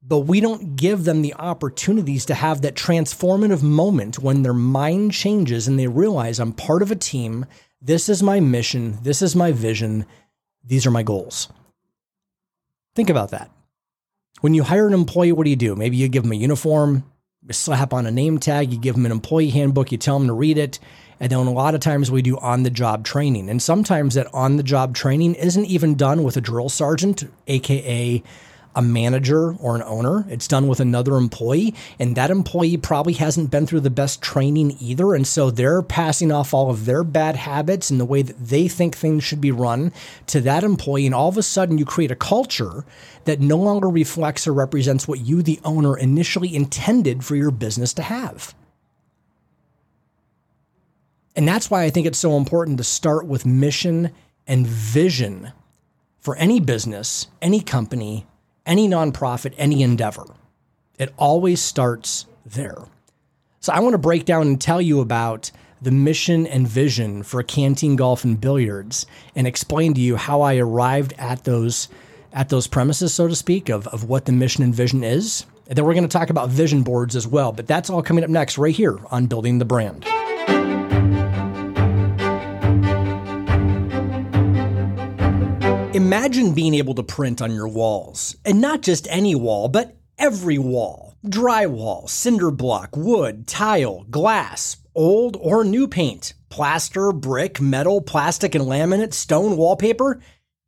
but 0.00 0.20
we 0.20 0.40
don't 0.40 0.76
give 0.76 1.04
them 1.04 1.22
the 1.22 1.34
opportunities 1.34 2.26
to 2.26 2.34
have 2.34 2.62
that 2.62 2.76
transformative 2.76 3.62
moment 3.62 4.20
when 4.20 4.42
their 4.42 4.54
mind 4.54 5.12
changes 5.12 5.66
and 5.66 5.78
they 5.78 5.88
realize 5.88 6.38
I'm 6.38 6.52
part 6.52 6.82
of 6.82 6.92
a 6.92 6.96
team. 6.96 7.46
This 7.82 8.08
is 8.08 8.22
my 8.22 8.38
mission. 8.38 8.98
This 9.02 9.20
is 9.20 9.34
my 9.34 9.50
vision. 9.50 10.06
These 10.64 10.86
are 10.86 10.92
my 10.92 11.02
goals. 11.02 11.48
Think 12.94 13.10
about 13.10 13.32
that. 13.32 13.50
When 14.42 14.54
you 14.54 14.62
hire 14.62 14.86
an 14.86 14.94
employee, 14.94 15.32
what 15.32 15.44
do 15.44 15.50
you 15.50 15.56
do? 15.56 15.74
Maybe 15.74 15.96
you 15.96 16.08
give 16.08 16.22
them 16.22 16.32
a 16.32 16.36
uniform, 16.36 17.04
you 17.42 17.52
slap 17.52 17.92
on 17.92 18.06
a 18.06 18.10
name 18.10 18.38
tag, 18.38 18.72
you 18.72 18.78
give 18.78 18.94
them 18.94 19.06
an 19.06 19.12
employee 19.12 19.50
handbook, 19.50 19.90
you 19.90 19.98
tell 19.98 20.18
them 20.18 20.28
to 20.28 20.34
read 20.34 20.58
it. 20.58 20.78
And 21.20 21.30
then 21.30 21.38
a 21.38 21.52
lot 21.52 21.74
of 21.74 21.80
times 21.80 22.10
we 22.10 22.22
do 22.22 22.36
on 22.38 22.62
the 22.62 22.70
job 22.70 23.04
training. 23.04 23.48
And 23.48 23.62
sometimes 23.62 24.14
that 24.14 24.32
on 24.34 24.56
the 24.56 24.62
job 24.62 24.94
training 24.94 25.34
isn't 25.34 25.64
even 25.64 25.94
done 25.94 26.22
with 26.22 26.36
a 26.36 26.40
drill 26.40 26.68
sergeant, 26.68 27.24
AKA 27.46 28.22
a 28.76 28.82
manager 28.82 29.54
or 29.54 29.74
an 29.74 29.82
owner. 29.82 30.26
It's 30.28 30.46
done 30.46 30.68
with 30.68 30.80
another 30.80 31.16
employee, 31.16 31.74
and 31.98 32.14
that 32.14 32.30
employee 32.30 32.76
probably 32.76 33.14
hasn't 33.14 33.50
been 33.50 33.66
through 33.66 33.80
the 33.80 33.90
best 33.90 34.20
training 34.20 34.76
either. 34.78 35.14
And 35.14 35.26
so 35.26 35.50
they're 35.50 35.82
passing 35.82 36.30
off 36.30 36.52
all 36.52 36.70
of 36.70 36.84
their 36.84 37.02
bad 37.02 37.36
habits 37.36 37.90
and 37.90 37.98
the 37.98 38.04
way 38.04 38.20
that 38.20 38.38
they 38.38 38.68
think 38.68 38.94
things 38.94 39.24
should 39.24 39.40
be 39.40 39.50
run 39.50 39.92
to 40.26 40.42
that 40.42 40.62
employee. 40.62 41.06
And 41.06 41.14
all 41.14 41.30
of 41.30 41.38
a 41.38 41.42
sudden, 41.42 41.78
you 41.78 41.86
create 41.86 42.10
a 42.10 42.16
culture 42.16 42.84
that 43.24 43.40
no 43.40 43.56
longer 43.56 43.88
reflects 43.88 44.46
or 44.46 44.52
represents 44.52 45.08
what 45.08 45.20
you, 45.20 45.42
the 45.42 45.58
owner, 45.64 45.96
initially 45.96 46.54
intended 46.54 47.24
for 47.24 47.34
your 47.34 47.50
business 47.50 47.94
to 47.94 48.02
have. 48.02 48.54
And 51.36 51.46
that's 51.46 51.70
why 51.70 51.84
I 51.84 51.90
think 51.90 52.06
it's 52.06 52.18
so 52.18 52.36
important 52.38 52.78
to 52.78 52.84
start 52.84 53.26
with 53.26 53.44
mission 53.44 54.10
and 54.46 54.66
vision 54.66 55.52
for 56.18 56.34
any 56.36 56.58
business, 56.60 57.28
any 57.42 57.60
company, 57.60 58.26
any 58.64 58.88
nonprofit, 58.88 59.54
any 59.58 59.82
endeavor. 59.82 60.24
It 60.98 61.12
always 61.18 61.60
starts 61.60 62.26
there. 62.46 62.78
So 63.60 63.72
I 63.72 63.80
want 63.80 63.92
to 63.92 63.98
break 63.98 64.24
down 64.24 64.46
and 64.46 64.60
tell 64.60 64.80
you 64.80 65.00
about 65.00 65.50
the 65.82 65.90
mission 65.90 66.46
and 66.46 66.66
vision 66.66 67.22
for 67.22 67.42
Canteen 67.42 67.96
Golf 67.96 68.24
and 68.24 68.40
Billiards 68.40 69.04
and 69.34 69.46
explain 69.46 69.92
to 69.94 70.00
you 70.00 70.16
how 70.16 70.40
I 70.40 70.56
arrived 70.56 71.12
at 71.18 71.44
those 71.44 71.88
at 72.32 72.48
those 72.50 72.66
premises, 72.66 73.14
so 73.14 73.28
to 73.28 73.34
speak, 73.34 73.70
of, 73.70 73.86
of 73.88 74.04
what 74.04 74.26
the 74.26 74.32
mission 74.32 74.62
and 74.62 74.74
vision 74.74 75.02
is. 75.02 75.46
And 75.68 75.76
then 75.76 75.84
we're 75.86 75.94
going 75.94 76.08
to 76.08 76.18
talk 76.18 76.28
about 76.28 76.50
vision 76.50 76.82
boards 76.82 77.16
as 77.16 77.26
well. 77.26 77.50
But 77.50 77.66
that's 77.66 77.88
all 77.88 78.02
coming 78.02 78.24
up 78.24 78.30
next, 78.30 78.58
right 78.58 78.74
here 78.74 78.98
on 79.10 79.26
Building 79.26 79.58
the 79.58 79.64
Brand. 79.64 80.04
Imagine 85.96 86.52
being 86.52 86.74
able 86.74 86.94
to 86.96 87.02
print 87.02 87.40
on 87.40 87.54
your 87.54 87.68
walls, 87.68 88.36
and 88.44 88.60
not 88.60 88.82
just 88.82 89.08
any 89.08 89.34
wall, 89.34 89.66
but 89.68 89.96
every 90.18 90.58
wall 90.58 91.14
drywall, 91.26 92.06
cinder 92.06 92.50
block, 92.50 92.94
wood, 92.94 93.46
tile, 93.46 94.04
glass, 94.10 94.76
old 94.94 95.38
or 95.40 95.64
new 95.64 95.88
paint, 95.88 96.34
plaster, 96.50 97.12
brick, 97.12 97.62
metal, 97.62 98.02
plastic 98.02 98.54
and 98.54 98.64
laminate, 98.66 99.14
stone 99.14 99.56
wallpaper, 99.56 100.20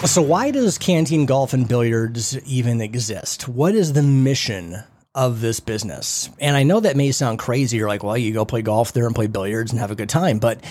So, 0.08 0.22
why 0.22 0.52
does 0.52 0.78
Canteen 0.78 1.26
Golf 1.26 1.52
and 1.52 1.68
Billiards 1.68 2.40
even 2.48 2.80
exist? 2.80 3.50
What 3.50 3.76
is 3.76 3.92
the 3.92 4.02
mission 4.02 4.78
of 5.14 5.42
this 5.42 5.60
business? 5.60 6.30
And 6.40 6.56
I 6.56 6.64
know 6.64 6.80
that 6.80 6.96
may 6.96 7.12
sound 7.12 7.40
crazy. 7.40 7.76
You're 7.76 7.90
like, 7.90 8.06
well, 8.06 8.18
you 8.18 8.32
go 8.32 8.46
play 8.46 8.62
golf 8.62 8.94
there 8.94 9.06
and 9.06 9.14
play 9.14 9.28
billiards 9.28 9.74
and 9.74 9.82
have 9.82 9.92
a 9.92 9.96
good 9.96 10.08
time, 10.08 10.40
but 10.40 10.64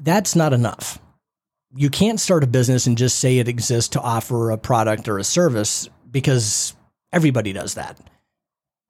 that's 0.00 0.34
not 0.34 0.54
enough. 0.54 0.98
You 1.76 1.90
can't 1.90 2.18
start 2.18 2.42
a 2.42 2.46
business 2.46 2.86
and 2.86 2.96
just 2.96 3.18
say 3.18 3.38
it 3.38 3.48
exists 3.48 3.90
to 3.90 4.00
offer 4.00 4.50
a 4.50 4.58
product 4.58 5.08
or 5.08 5.18
a 5.18 5.24
service 5.24 5.88
because 6.10 6.74
everybody 7.12 7.52
does 7.52 7.74
that. 7.74 7.98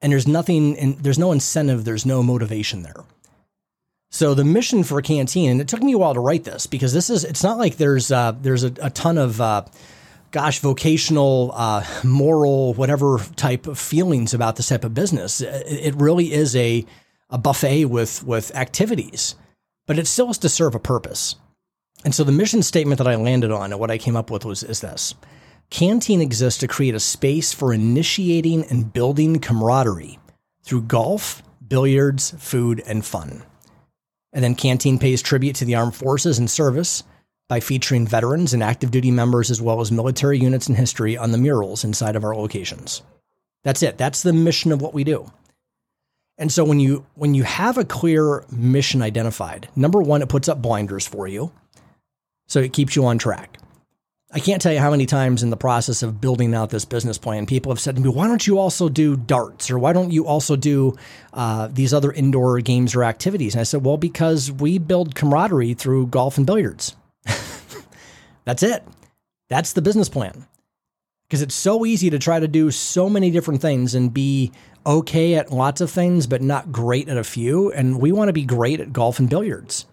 And 0.00 0.12
there's 0.12 0.28
nothing, 0.28 0.78
and 0.78 0.96
there's 0.98 1.18
no 1.18 1.32
incentive, 1.32 1.84
there's 1.84 2.06
no 2.06 2.22
motivation 2.22 2.82
there. 2.82 3.04
So 4.10 4.34
the 4.34 4.44
mission 4.44 4.84
for 4.84 4.98
a 4.98 5.02
Canteen, 5.02 5.50
and 5.50 5.60
it 5.60 5.66
took 5.66 5.82
me 5.82 5.94
a 5.94 5.98
while 5.98 6.14
to 6.14 6.20
write 6.20 6.44
this 6.44 6.66
because 6.66 6.92
this 6.92 7.10
is, 7.10 7.24
it's 7.24 7.42
not 7.42 7.58
like 7.58 7.76
there's, 7.76 8.12
uh, 8.12 8.32
there's 8.40 8.62
a, 8.62 8.72
a 8.80 8.90
ton 8.90 9.18
of, 9.18 9.40
uh, 9.40 9.64
gosh, 10.30 10.60
vocational, 10.60 11.50
uh, 11.54 11.84
moral, 12.04 12.74
whatever 12.74 13.18
type 13.34 13.66
of 13.66 13.78
feelings 13.78 14.32
about 14.32 14.56
this 14.56 14.68
type 14.68 14.84
of 14.84 14.94
business. 14.94 15.40
It 15.40 15.94
really 15.96 16.32
is 16.32 16.54
a, 16.54 16.86
a 17.30 17.38
buffet 17.38 17.86
with, 17.86 18.22
with 18.22 18.54
activities, 18.54 19.34
but 19.86 19.98
it 19.98 20.06
still 20.06 20.28
has 20.28 20.38
to 20.38 20.48
serve 20.48 20.74
a 20.74 20.80
purpose. 20.80 21.36
And 22.06 22.14
so 22.14 22.22
the 22.22 22.30
mission 22.30 22.62
statement 22.62 22.98
that 22.98 23.08
I 23.08 23.16
landed 23.16 23.50
on 23.50 23.72
and 23.72 23.80
what 23.80 23.90
I 23.90 23.98
came 23.98 24.14
up 24.14 24.30
with 24.30 24.44
was 24.44 24.62
is 24.62 24.80
this. 24.80 25.12
Canteen 25.70 26.20
exists 26.20 26.60
to 26.60 26.68
create 26.68 26.94
a 26.94 27.00
space 27.00 27.52
for 27.52 27.74
initiating 27.74 28.64
and 28.66 28.92
building 28.92 29.40
camaraderie 29.40 30.20
through 30.62 30.82
golf, 30.82 31.42
billiards, 31.66 32.30
food, 32.38 32.80
and 32.86 33.04
fun. 33.04 33.42
And 34.32 34.44
then 34.44 34.54
Canteen 34.54 35.00
pays 35.00 35.20
tribute 35.20 35.56
to 35.56 35.64
the 35.64 35.74
armed 35.74 35.96
forces 35.96 36.38
and 36.38 36.48
service 36.48 37.02
by 37.48 37.58
featuring 37.58 38.06
veterans 38.06 38.54
and 38.54 38.62
active 38.62 38.92
duty 38.92 39.10
members 39.10 39.50
as 39.50 39.60
well 39.60 39.80
as 39.80 39.90
military 39.90 40.38
units 40.38 40.68
and 40.68 40.76
history 40.76 41.18
on 41.18 41.32
the 41.32 41.38
murals 41.38 41.82
inside 41.82 42.14
of 42.14 42.22
our 42.22 42.36
locations. 42.36 43.02
That's 43.64 43.82
it. 43.82 43.98
That's 43.98 44.22
the 44.22 44.32
mission 44.32 44.70
of 44.70 44.80
what 44.80 44.94
we 44.94 45.02
do. 45.02 45.32
And 46.38 46.52
so 46.52 46.64
when 46.64 46.78
you 46.78 47.04
when 47.14 47.34
you 47.34 47.42
have 47.42 47.78
a 47.78 47.84
clear 47.84 48.44
mission 48.48 49.02
identified, 49.02 49.68
number 49.74 50.00
1 50.00 50.22
it 50.22 50.28
puts 50.28 50.48
up 50.48 50.62
blinders 50.62 51.04
for 51.04 51.26
you. 51.26 51.50
So 52.46 52.60
it 52.60 52.72
keeps 52.72 52.96
you 52.96 53.06
on 53.06 53.18
track. 53.18 53.58
I 54.32 54.40
can't 54.40 54.60
tell 54.60 54.72
you 54.72 54.80
how 54.80 54.90
many 54.90 55.06
times 55.06 55.42
in 55.42 55.50
the 55.50 55.56
process 55.56 56.02
of 56.02 56.20
building 56.20 56.54
out 56.54 56.70
this 56.70 56.84
business 56.84 57.16
plan, 57.16 57.46
people 57.46 57.70
have 57.72 57.80
said 57.80 57.96
to 57.96 58.02
me, 58.02 58.08
"Why 58.08 58.26
don't 58.26 58.46
you 58.46 58.58
also 58.58 58.88
do 58.88 59.16
darts, 59.16 59.70
or 59.70 59.78
why 59.78 59.92
don't 59.92 60.10
you 60.10 60.26
also 60.26 60.56
do 60.56 60.96
uh, 61.32 61.68
these 61.72 61.94
other 61.94 62.12
indoor 62.12 62.60
games 62.60 62.94
or 62.94 63.04
activities?" 63.04 63.54
And 63.54 63.60
I 63.60 63.64
said, 63.64 63.84
"Well, 63.84 63.96
because 63.96 64.50
we 64.50 64.78
build 64.78 65.14
camaraderie 65.14 65.74
through 65.74 66.08
golf 66.08 66.38
and 66.38 66.46
billiards. 66.46 66.96
That's 68.44 68.62
it. 68.62 68.84
That's 69.48 69.72
the 69.72 69.82
business 69.82 70.08
plan. 70.08 70.46
Because 71.28 71.42
it's 71.42 71.54
so 71.54 71.86
easy 71.86 72.10
to 72.10 72.18
try 72.18 72.38
to 72.38 72.48
do 72.48 72.70
so 72.70 73.08
many 73.08 73.30
different 73.30 73.60
things 73.60 73.94
and 73.94 74.12
be 74.12 74.52
okay 74.84 75.34
at 75.34 75.52
lots 75.52 75.80
of 75.80 75.90
things, 75.90 76.26
but 76.26 76.42
not 76.42 76.70
great 76.70 77.08
at 77.08 77.16
a 77.16 77.24
few. 77.24 77.72
And 77.72 78.00
we 78.00 78.12
want 78.12 78.28
to 78.28 78.32
be 78.32 78.44
great 78.44 78.80
at 78.80 78.92
golf 78.92 79.18
and 79.18 79.28
billiards. 79.28 79.86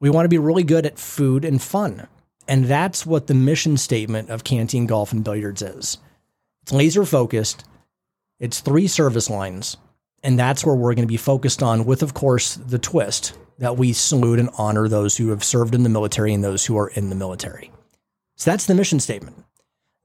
We 0.00 0.10
want 0.10 0.24
to 0.24 0.30
be 0.30 0.38
really 0.38 0.64
good 0.64 0.86
at 0.86 0.98
food 0.98 1.44
and 1.44 1.60
fun." 1.60 2.06
And 2.46 2.64
that's 2.64 3.04
what 3.04 3.26
the 3.26 3.34
mission 3.34 3.76
statement 3.76 4.30
of 4.30 4.42
Canteen 4.42 4.86
Golf 4.86 5.12
and 5.12 5.22
Billiards 5.22 5.60
is. 5.60 5.98
It's 6.62 6.72
laser 6.72 7.04
focused, 7.04 7.64
it's 8.40 8.60
three 8.60 8.86
service 8.86 9.28
lines, 9.28 9.76
and 10.22 10.38
that's 10.38 10.64
where 10.64 10.74
we're 10.74 10.94
going 10.94 11.06
to 11.06 11.12
be 11.12 11.16
focused 11.16 11.62
on, 11.62 11.84
with, 11.84 12.02
of 12.02 12.14
course, 12.14 12.54
the 12.54 12.78
twist 12.78 13.36
that 13.58 13.76
we 13.76 13.92
salute 13.92 14.38
and 14.38 14.50
honor 14.56 14.88
those 14.88 15.16
who 15.16 15.28
have 15.28 15.44
served 15.44 15.74
in 15.74 15.82
the 15.82 15.88
military 15.88 16.32
and 16.32 16.42
those 16.42 16.64
who 16.64 16.78
are 16.78 16.88
in 16.88 17.10
the 17.10 17.16
military. 17.16 17.70
So 18.36 18.50
that's 18.50 18.66
the 18.66 18.74
mission 18.74 19.00
statement. 19.00 19.44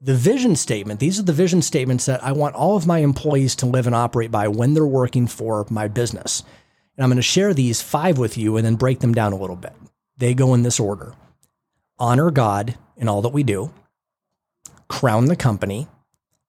The 0.00 0.14
vision 0.14 0.56
statement, 0.56 1.00
these 1.00 1.18
are 1.18 1.22
the 1.22 1.32
vision 1.32 1.62
statements 1.62 2.06
that 2.06 2.22
I 2.22 2.32
want 2.32 2.56
all 2.56 2.76
of 2.76 2.86
my 2.86 2.98
employees 2.98 3.54
to 3.56 3.66
live 3.66 3.86
and 3.86 3.94
operate 3.94 4.30
by 4.30 4.48
when 4.48 4.74
they're 4.74 4.86
working 4.86 5.26
for 5.26 5.66
my 5.70 5.88
business. 5.88 6.42
And 6.96 7.04
I'm 7.04 7.10
going 7.10 7.16
to 7.16 7.22
share 7.22 7.54
these 7.54 7.82
five 7.82 8.18
with 8.18 8.38
you 8.38 8.56
and 8.56 8.64
then 8.64 8.76
break 8.76 9.00
them 9.00 9.12
down 9.12 9.32
a 9.32 9.36
little 9.36 9.56
bit. 9.56 9.74
They 10.16 10.34
go 10.34 10.54
in 10.54 10.62
this 10.62 10.80
order 10.80 11.14
honor 11.98 12.30
God 12.30 12.76
in 12.96 13.08
all 13.08 13.22
that 13.22 13.32
we 13.32 13.42
do, 13.42 13.72
crown 14.88 15.26
the 15.26 15.36
company. 15.36 15.86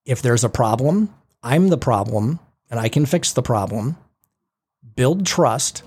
If 0.05 0.21
there's 0.21 0.43
a 0.43 0.49
problem, 0.49 1.13
I'm 1.43 1.69
the 1.69 1.77
problem 1.77 2.39
and 2.69 2.79
I 2.79 2.89
can 2.89 3.05
fix 3.05 3.31
the 3.31 3.43
problem, 3.43 3.95
build 4.95 5.25
trust, 5.25 5.83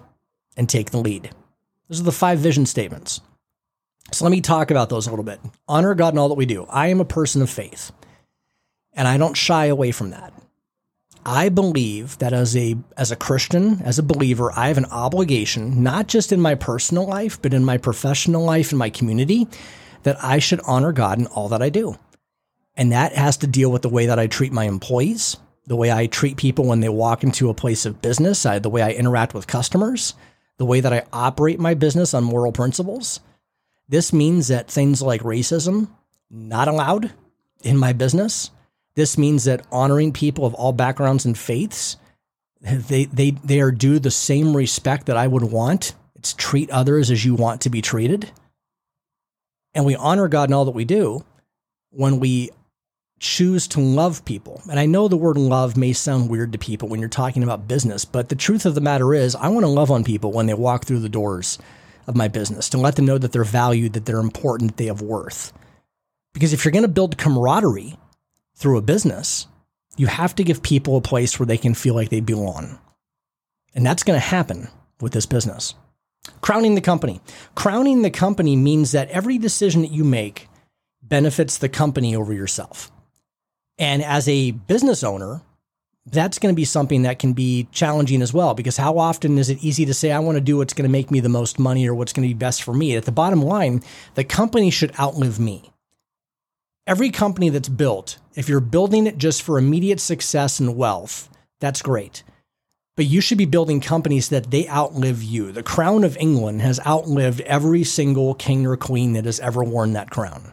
and 0.56 0.68
take 0.68 0.90
the 0.90 0.98
lead. 0.98 1.30
Those 1.88 2.00
are 2.00 2.04
the 2.04 2.12
five 2.12 2.38
vision 2.38 2.66
statements. 2.66 3.20
So 4.12 4.24
let 4.24 4.30
me 4.30 4.40
talk 4.40 4.70
about 4.70 4.88
those 4.88 5.06
a 5.06 5.10
little 5.10 5.24
bit. 5.24 5.40
Honor 5.66 5.94
God 5.94 6.14
in 6.14 6.18
all 6.18 6.28
that 6.28 6.34
we 6.34 6.46
do. 6.46 6.66
I 6.70 6.88
am 6.88 7.00
a 7.00 7.04
person 7.04 7.42
of 7.42 7.50
faith, 7.50 7.92
and 8.92 9.06
I 9.06 9.18
don't 9.18 9.36
shy 9.36 9.66
away 9.66 9.90
from 9.90 10.10
that. 10.10 10.32
I 11.30 11.50
believe 11.50 12.16
that 12.18 12.32
as 12.32 12.56
a 12.56 12.74
as 12.96 13.10
a 13.10 13.16
Christian, 13.16 13.82
as 13.82 13.98
a 13.98 14.02
believer, 14.02 14.50
I 14.56 14.68
have 14.68 14.78
an 14.78 14.86
obligation, 14.86 15.82
not 15.82 16.06
just 16.06 16.32
in 16.32 16.40
my 16.40 16.54
personal 16.54 17.06
life, 17.06 17.40
but 17.42 17.52
in 17.52 17.66
my 17.66 17.76
professional 17.76 18.42
life 18.42 18.70
and 18.70 18.78
my 18.78 18.88
community, 18.88 19.46
that 20.04 20.16
I 20.24 20.38
should 20.38 20.62
honor 20.66 20.90
God 20.90 21.18
in 21.18 21.26
all 21.26 21.50
that 21.50 21.60
I 21.60 21.68
do. 21.68 21.98
And 22.78 22.92
that 22.92 23.12
has 23.12 23.36
to 23.38 23.46
deal 23.46 23.70
with 23.70 23.82
the 23.82 23.90
way 23.90 24.06
that 24.06 24.18
I 24.18 24.26
treat 24.26 24.52
my 24.54 24.64
employees, 24.64 25.36
the 25.66 25.76
way 25.76 25.92
I 25.92 26.06
treat 26.06 26.38
people 26.38 26.64
when 26.64 26.80
they 26.80 26.88
walk 26.88 27.22
into 27.22 27.50
a 27.50 27.54
place 27.54 27.84
of 27.84 28.00
business, 28.00 28.46
I, 28.46 28.58
the 28.58 28.70
way 28.70 28.80
I 28.80 28.92
interact 28.92 29.34
with 29.34 29.46
customers, 29.46 30.14
the 30.56 30.64
way 30.64 30.80
that 30.80 30.94
I 30.94 31.04
operate 31.12 31.60
my 31.60 31.74
business 31.74 32.14
on 32.14 32.24
moral 32.24 32.52
principles. 32.52 33.20
This 33.86 34.14
means 34.14 34.48
that 34.48 34.70
things 34.70 35.02
like 35.02 35.20
racism, 35.20 35.88
not 36.30 36.68
allowed 36.68 37.12
in 37.62 37.76
my 37.76 37.92
business. 37.92 38.50
This 38.98 39.16
means 39.16 39.44
that 39.44 39.64
honoring 39.70 40.12
people 40.12 40.44
of 40.44 40.54
all 40.54 40.72
backgrounds 40.72 41.24
and 41.24 41.38
faiths, 41.38 41.98
they, 42.60 43.04
they, 43.04 43.30
they 43.30 43.60
are 43.60 43.70
due 43.70 44.00
the 44.00 44.10
same 44.10 44.56
respect 44.56 45.06
that 45.06 45.16
I 45.16 45.24
would 45.24 45.44
want. 45.44 45.94
It's 46.16 46.34
treat 46.34 46.68
others 46.70 47.08
as 47.08 47.24
you 47.24 47.36
want 47.36 47.60
to 47.60 47.70
be 47.70 47.80
treated. 47.80 48.32
And 49.72 49.84
we 49.84 49.94
honor 49.94 50.26
God 50.26 50.50
in 50.50 50.52
all 50.52 50.64
that 50.64 50.72
we 50.72 50.84
do 50.84 51.24
when 51.90 52.18
we 52.18 52.50
choose 53.20 53.68
to 53.68 53.80
love 53.80 54.24
people. 54.24 54.62
And 54.68 54.80
I 54.80 54.86
know 54.86 55.06
the 55.06 55.16
word 55.16 55.36
love 55.36 55.76
may 55.76 55.92
sound 55.92 56.28
weird 56.28 56.50
to 56.50 56.58
people 56.58 56.88
when 56.88 56.98
you're 56.98 57.08
talking 57.08 57.44
about 57.44 57.68
business, 57.68 58.04
but 58.04 58.30
the 58.30 58.34
truth 58.34 58.66
of 58.66 58.74
the 58.74 58.80
matter 58.80 59.14
is, 59.14 59.36
I 59.36 59.46
want 59.46 59.62
to 59.62 59.70
love 59.70 59.92
on 59.92 60.02
people 60.02 60.32
when 60.32 60.46
they 60.46 60.54
walk 60.54 60.86
through 60.86 60.98
the 60.98 61.08
doors 61.08 61.56
of 62.08 62.16
my 62.16 62.26
business 62.26 62.68
to 62.70 62.78
let 62.78 62.96
them 62.96 63.06
know 63.06 63.18
that 63.18 63.30
they're 63.30 63.44
valued, 63.44 63.92
that 63.92 64.06
they're 64.06 64.18
important, 64.18 64.72
that 64.72 64.76
they 64.76 64.86
have 64.86 65.02
worth. 65.02 65.52
Because 66.34 66.52
if 66.52 66.64
you're 66.64 66.72
going 66.72 66.82
to 66.82 66.88
build 66.88 67.16
camaraderie 67.16 67.96
through 68.58 68.76
a 68.76 68.82
business, 68.82 69.46
you 69.96 70.08
have 70.08 70.34
to 70.34 70.44
give 70.44 70.62
people 70.62 70.96
a 70.96 71.00
place 71.00 71.38
where 71.38 71.46
they 71.46 71.56
can 71.56 71.74
feel 71.74 71.94
like 71.94 72.10
they 72.10 72.20
belong. 72.20 72.78
And 73.74 73.86
that's 73.86 74.02
going 74.02 74.18
to 74.18 74.26
happen 74.26 74.68
with 75.00 75.12
this 75.12 75.26
business. 75.26 75.74
Crowning 76.40 76.74
the 76.74 76.80
company. 76.80 77.20
Crowning 77.54 78.02
the 78.02 78.10
company 78.10 78.56
means 78.56 78.92
that 78.92 79.08
every 79.10 79.38
decision 79.38 79.82
that 79.82 79.92
you 79.92 80.04
make 80.04 80.48
benefits 81.02 81.56
the 81.56 81.68
company 81.68 82.14
over 82.16 82.32
yourself. 82.32 82.90
And 83.78 84.02
as 84.02 84.28
a 84.28 84.50
business 84.50 85.04
owner, 85.04 85.40
that's 86.04 86.38
going 86.38 86.52
to 86.52 86.56
be 86.56 86.64
something 86.64 87.02
that 87.02 87.18
can 87.18 87.34
be 87.34 87.68
challenging 87.70 88.22
as 88.22 88.32
well 88.32 88.54
because 88.54 88.76
how 88.76 88.98
often 88.98 89.38
is 89.38 89.50
it 89.50 89.62
easy 89.62 89.84
to 89.86 89.94
say 89.94 90.10
I 90.10 90.18
want 90.18 90.36
to 90.36 90.40
do 90.40 90.56
what's 90.56 90.74
going 90.74 90.88
to 90.88 90.92
make 90.92 91.10
me 91.10 91.20
the 91.20 91.28
most 91.28 91.58
money 91.58 91.86
or 91.86 91.94
what's 91.94 92.12
going 92.12 92.26
to 92.26 92.34
be 92.34 92.38
best 92.38 92.62
for 92.62 92.74
me? 92.74 92.96
At 92.96 93.04
the 93.04 93.12
bottom 93.12 93.42
line, 93.42 93.82
the 94.14 94.24
company 94.24 94.70
should 94.70 94.98
outlive 94.98 95.38
me. 95.38 95.70
Every 96.88 97.10
company 97.10 97.50
that's 97.50 97.68
built, 97.68 98.16
if 98.34 98.48
you're 98.48 98.60
building 98.60 99.06
it 99.06 99.18
just 99.18 99.42
for 99.42 99.58
immediate 99.58 100.00
success 100.00 100.58
and 100.58 100.74
wealth, 100.74 101.28
that's 101.60 101.82
great. 101.82 102.22
But 102.96 103.04
you 103.04 103.20
should 103.20 103.36
be 103.36 103.44
building 103.44 103.82
companies 103.82 104.30
that 104.30 104.50
they 104.50 104.66
outlive 104.68 105.22
you. 105.22 105.52
The 105.52 105.62
crown 105.62 106.02
of 106.02 106.16
England 106.16 106.62
has 106.62 106.80
outlived 106.86 107.42
every 107.42 107.84
single 107.84 108.32
king 108.32 108.66
or 108.66 108.78
queen 108.78 109.12
that 109.12 109.26
has 109.26 109.38
ever 109.38 109.62
worn 109.62 109.92
that 109.92 110.08
crown 110.08 110.52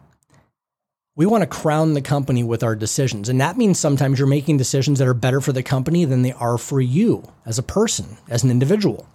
we 1.15 1.25
want 1.25 1.41
to 1.41 1.47
crown 1.47 1.93
the 1.93 2.01
company 2.01 2.43
with 2.43 2.61
our 2.63 2.75
decisions. 2.75 3.29
And 3.29 3.39
that 3.39 3.57
means 3.57 3.79
sometimes 3.79 4.19
you're 4.19 4.27
making 4.27 4.57
decisions 4.57 4.99
that 4.99 5.07
are 5.07 5.13
better 5.13 5.39
for 5.39 5.53
the 5.53 5.63
company 5.63 6.03
than 6.03 6.21
they 6.21 6.33
are 6.33 6.57
for 6.57 6.81
you 6.81 7.23
as 7.45 7.57
a 7.57 7.63
person, 7.63 8.17
as 8.29 8.43
an 8.43 8.51
individual. 8.51 9.07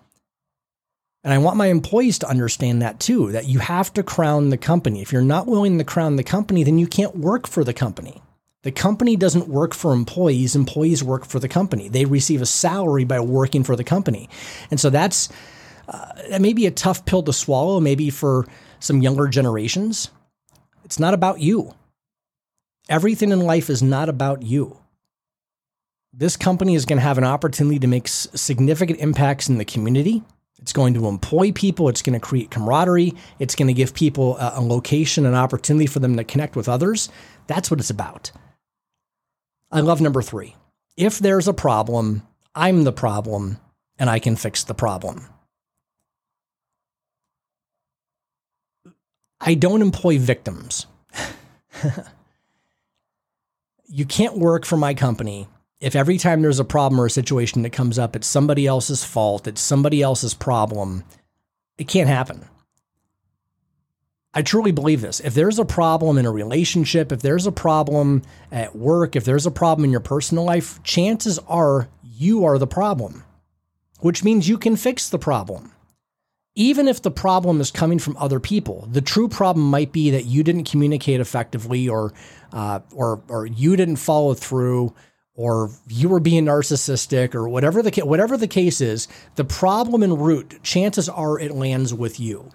And 1.23 1.35
I 1.35 1.39
want 1.39 1.57
my 1.57 1.67
employees 1.67 2.19
to 2.21 2.29
understand 2.29 2.81
that 2.81 2.99
too, 2.99 3.33
that 3.33 3.47
you 3.47 3.59
have 3.59 3.93
to 3.95 4.03
crown 4.03 4.49
the 4.49 4.57
company. 4.57 5.03
If 5.03 5.13
you're 5.13 5.23
not 5.23 5.47
willing 5.47 5.77
to 5.79 5.85
crown 5.85 6.17
the 6.17 6.25
company, 6.25 6.65
then 6.65 6.79
you 6.79 6.87
can't 6.87 7.17
work 7.17 7.47
for 7.47 7.63
the 7.63 7.75
company. 7.75 8.23
The 8.63 8.73
company 8.73 9.17
doesn't 9.17 9.49
work 9.49 9.75
for 9.75 9.93
employees, 9.93 10.55
employees 10.55 11.03
work 11.03 11.25
for 11.25 11.39
the 11.39 11.49
company. 11.49 11.89
They 11.89 12.05
receive 12.05 12.43
a 12.43 12.47
salary 12.47 13.05
by 13.05 13.21
working 13.21 13.65
for 13.65 13.77
the 13.77 13.85
company. 13.85 14.29
And 14.71 14.79
so 14.79 14.91
that's 14.91 15.29
uh, 15.89 16.13
that 16.29 16.41
may 16.41 16.53
be 16.53 16.67
a 16.67 16.71
tough 16.71 17.05
pill 17.05 17.23
to 17.25 17.33
swallow, 17.33 17.81
maybe 17.81 18.11
for 18.11 18.47
some 18.79 19.03
younger 19.03 19.29
generations. 19.29 20.11
It's 20.85 21.01
not 21.01 21.15
about 21.15 21.41
you. 21.41 21.75
Everything 22.89 23.31
in 23.31 23.41
life 23.41 23.71
is 23.71 23.83
not 23.83 24.09
about 24.09 24.43
you. 24.43 24.77
This 26.13 26.37
company 26.37 26.75
is 26.75 26.85
going 26.85 26.99
to 26.99 27.03
have 27.05 27.19
an 27.19 27.25
opportunity 27.25 27.79
to 27.79 27.87
make 27.87 28.09
significant 28.09 29.01
impacts 29.01 29.49
in 29.49 29.59
the 29.59 29.65
community. 29.65 30.23
It's 30.61 30.73
going 30.73 30.95
to 30.95 31.07
employ 31.07 31.53
people. 31.53 31.89
It's 31.89 32.03
going 32.03 32.19
to 32.19 32.25
create 32.25 32.51
camaraderie. 32.51 33.15
It's 33.39 33.55
going 33.55 33.69
to 33.69 33.75
give 33.75 33.95
people 33.95 34.37
a, 34.39 34.55
a 34.57 34.61
location, 34.61 35.27
an 35.27 35.35
opportunity 35.35 35.87
for 35.87 36.01
them 36.01 36.17
to 36.17 36.25
connect 36.25 36.57
with 36.57 36.69
others. 36.69 37.09
That's 37.47 37.71
what 37.71 37.81
it's 37.81 37.91
about. 37.91 38.31
I 39.71 39.81
love 39.81 40.01
number 40.01 40.23
three. 40.23 40.57
If 40.97 41.19
there's 41.19 41.49
a 41.49 41.55
problem, 41.55 42.23
I'm 42.55 42.85
the 42.85 42.93
problem 42.93 43.59
and 43.99 44.11
I 44.11 44.19
can 44.19 44.37
fix 44.37 44.65
the 44.65 44.75
problem. 44.75 45.27
I 49.41 49.55
don't 49.55 49.81
employ 49.81 50.19
victims. 50.19 50.87
you 53.87 54.05
can't 54.05 54.37
work 54.37 54.67
for 54.67 54.77
my 54.77 54.93
company 54.93 55.49
if 55.81 55.97
every 55.97 56.19
time 56.19 56.43
there's 56.43 56.61
a 56.61 56.65
problem 56.65 57.01
or 57.01 57.07
a 57.07 57.11
situation 57.11 57.63
that 57.63 57.71
comes 57.71 57.99
up, 57.99 58.15
it's 58.15 58.27
somebody 58.27 58.67
else's 58.67 59.03
fault, 59.05 59.47
it's 59.47 59.61
somebody 59.61 60.03
else's 60.03 60.35
problem. 60.35 61.05
It 61.79 61.89
can't 61.89 62.09
happen. 62.09 62.45
I 64.33 64.43
truly 64.43 64.71
believe 64.71 65.01
this. 65.01 65.19
If 65.19 65.35
there's 65.35 65.59
a 65.59 65.65
problem 65.65 66.17
in 66.17 66.27
a 66.27 66.31
relationship, 66.31 67.11
if 67.11 67.21
there's 67.21 67.47
a 67.47 67.53
problem 67.53 68.23
at 68.53 68.77
work, 68.77 69.17
if 69.17 69.25
there's 69.25 69.47
a 69.47 69.51
problem 69.51 69.85
in 69.85 69.91
your 69.91 70.01
personal 70.01 70.45
life, 70.45 70.81
chances 70.85 71.39
are 71.49 71.89
you 72.03 72.45
are 72.45 72.59
the 72.59 72.67
problem, 72.67 73.25
which 74.01 74.23
means 74.23 74.49
you 74.49 74.59
can 74.59 74.77
fix 74.77 75.09
the 75.09 75.19
problem 75.19 75.73
even 76.57 76.89
if 76.89 77.01
the 77.01 77.11
problem 77.11 77.61
is 77.61 77.71
coming 77.71 77.99
from 77.99 78.17
other 78.17 78.41
people, 78.41 78.89
the 78.91 79.01
true 79.01 79.29
problem 79.29 79.71
might 79.71 79.93
be 79.93 80.11
that 80.11 80.27
you 80.27 80.43
didn't 80.43 80.65
communicate 80.65 81.21
effectively, 81.21 81.89
or 81.89 82.13
uh, 82.53 82.81
or 82.93 83.23
or 83.29 83.47
you 83.47 83.77
didn't 83.77 83.97
follow 83.97 84.35
through, 84.35 84.93
or 85.41 85.71
you 85.89 86.09
were 86.09 86.21
being 86.21 86.45
narcissistic, 86.45 87.35
or 87.35 87.49
whatever 87.49 87.83
the 87.83 88.03
whatever 88.03 88.37
the 88.37 88.49
case 88.49 88.81
is. 88.81 89.09
The 89.37 89.45
problem 89.45 90.03
in 90.03 90.17
root, 90.19 90.63
chances 90.63 91.09
are 91.09 91.39
it 91.39 91.55
lands 91.55 91.95
with 91.95 92.21
you. 92.21 92.51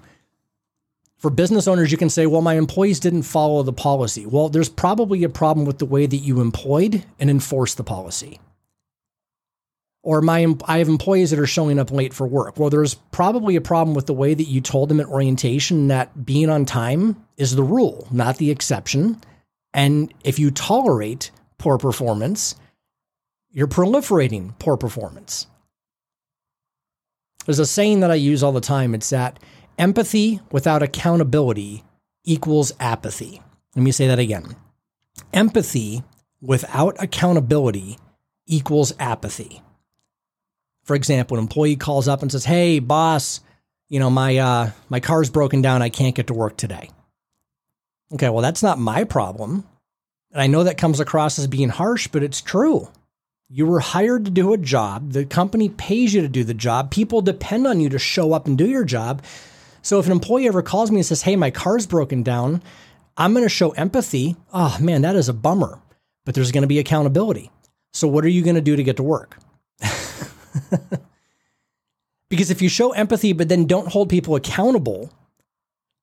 For 1.17 1.29
business 1.29 1.67
owners, 1.67 1.91
you 1.91 1.97
can 1.97 2.09
say, 2.09 2.25
"Well, 2.27 2.41
my 2.41 2.55
employees 2.55 2.99
didn't 2.99 3.23
follow 3.23 3.63
the 3.63 3.73
policy." 3.73 4.25
Well, 4.25 4.49
there's 4.49 4.69
probably 4.69 5.23
a 5.23 5.29
problem 5.29 5.65
with 5.65 5.79
the 5.79 5.85
way 5.85 6.05
that 6.05 6.17
you 6.17 6.41
employed 6.41 7.03
and 7.19 7.29
enforced 7.29 7.77
the 7.77 7.83
policy 7.83 8.39
or 10.05 10.21
my 10.21 10.45
I 10.65 10.77
have 10.77 10.87
employees 10.87 11.31
that 11.31 11.39
are 11.39 11.47
showing 11.47 11.79
up 11.79 11.91
late 11.91 12.13
for 12.13 12.27
work. 12.27 12.57
Well, 12.57 12.69
there's 12.69 12.93
probably 12.93 13.57
a 13.57 13.61
problem 13.61 13.95
with 13.95 14.05
the 14.05 14.13
way 14.13 14.33
that 14.33 14.47
you 14.47 14.61
told 14.61 14.87
them 14.87 14.99
at 14.99 15.07
orientation 15.07 15.87
that 15.87 16.25
being 16.25 16.49
on 16.49 16.63
time 16.65 17.17
is 17.37 17.55
the 17.55 17.63
rule, 17.63 18.07
not 18.11 18.37
the 18.37 18.51
exception. 18.51 19.19
And 19.73 20.13
if 20.23 20.39
you 20.39 20.51
tolerate 20.51 21.31
poor 21.57 21.77
performance, 21.77 22.55
you're 23.55 23.67
proliferating 23.67 24.53
poor 24.59 24.75
performance. 24.75 25.47
There's 27.45 27.57
a 27.57 27.65
saying 27.65 28.01
that 28.01 28.11
I 28.11 28.15
use 28.15 28.43
all 28.43 28.51
the 28.51 28.59
time. 28.59 28.93
It's 28.93 29.11
that 29.11 29.39
empathy 29.79 30.41
without 30.51 30.83
accountability 30.83 31.85
equals 32.25 32.73
apathy. 32.81 33.41
Let 33.73 33.83
me 33.83 33.91
say 33.91 34.07
that 34.07 34.19
again. 34.19 34.57
Empathy 35.31 36.03
without 36.41 37.01
accountability 37.01 37.97
equals 38.45 38.93
apathy. 38.99 39.61
For 40.83 40.95
example, 40.95 41.37
an 41.37 41.43
employee 41.43 41.77
calls 41.77 42.09
up 42.09 42.21
and 42.21 42.31
says, 42.31 42.43
"Hey, 42.43 42.79
boss, 42.79 43.39
you 43.87 43.99
know 43.99 44.09
my 44.09 44.37
uh, 44.37 44.71
my 44.89 44.99
car's 44.99 45.29
broken 45.29 45.61
down. 45.61 45.81
I 45.81 45.89
can't 45.89 46.15
get 46.15 46.27
to 46.27 46.33
work 46.33 46.57
today." 46.57 46.89
Okay, 48.13 48.29
well 48.29 48.41
that's 48.41 48.61
not 48.61 48.79
my 48.79 49.05
problem, 49.05 49.65
and 50.33 50.41
I 50.41 50.47
know 50.47 50.63
that 50.63 50.77
comes 50.77 50.99
across 50.99 51.39
as 51.39 51.47
being 51.47 51.69
harsh, 51.69 52.07
but 52.07 52.21
it's 52.21 52.41
true. 52.41 52.89
You 53.47 53.67
were 53.67 53.79
hired 53.79 54.25
to 54.25 54.31
do 54.31 54.53
a 54.53 54.57
job. 54.57 55.11
The 55.11 55.25
company 55.25 55.69
pays 55.69 56.13
you 56.13 56.21
to 56.21 56.27
do 56.27 56.43
the 56.43 56.53
job. 56.53 56.89
People 56.89 57.21
depend 57.21 57.67
on 57.67 57.79
you 57.79 57.89
to 57.89 57.99
show 57.99 58.33
up 58.33 58.47
and 58.47 58.57
do 58.57 58.67
your 58.67 58.83
job. 58.83 59.23
So 59.81 59.99
if 59.99 60.07
an 60.07 60.11
employee 60.11 60.47
ever 60.47 60.63
calls 60.63 60.89
me 60.89 60.97
and 60.97 61.05
says, 61.05 61.21
"Hey, 61.21 61.35
my 61.35 61.51
car's 61.51 61.85
broken 61.85 62.23
down," 62.23 62.63
I'm 63.17 63.33
going 63.33 63.45
to 63.45 63.49
show 63.49 63.71
empathy. 63.71 64.35
Oh 64.51 64.77
man, 64.81 65.03
that 65.03 65.15
is 65.15 65.29
a 65.29 65.33
bummer, 65.33 65.79
but 66.25 66.33
there's 66.33 66.51
going 66.51 66.63
to 66.63 66.67
be 66.67 66.79
accountability. 66.79 67.51
So, 67.93 68.07
what 68.07 68.25
are 68.25 68.29
you 68.29 68.41
going 68.41 68.55
to 68.55 68.61
do 68.61 68.75
to 68.75 68.83
get 68.83 68.97
to 68.97 69.03
work? 69.03 69.37
because 72.29 72.49
if 72.49 72.61
you 72.61 72.69
show 72.69 72.91
empathy, 72.91 73.31
but 73.31 73.47
then 73.47 73.67
don't 73.67 73.87
hold 73.87 74.09
people 74.09 74.35
accountable, 74.35 75.11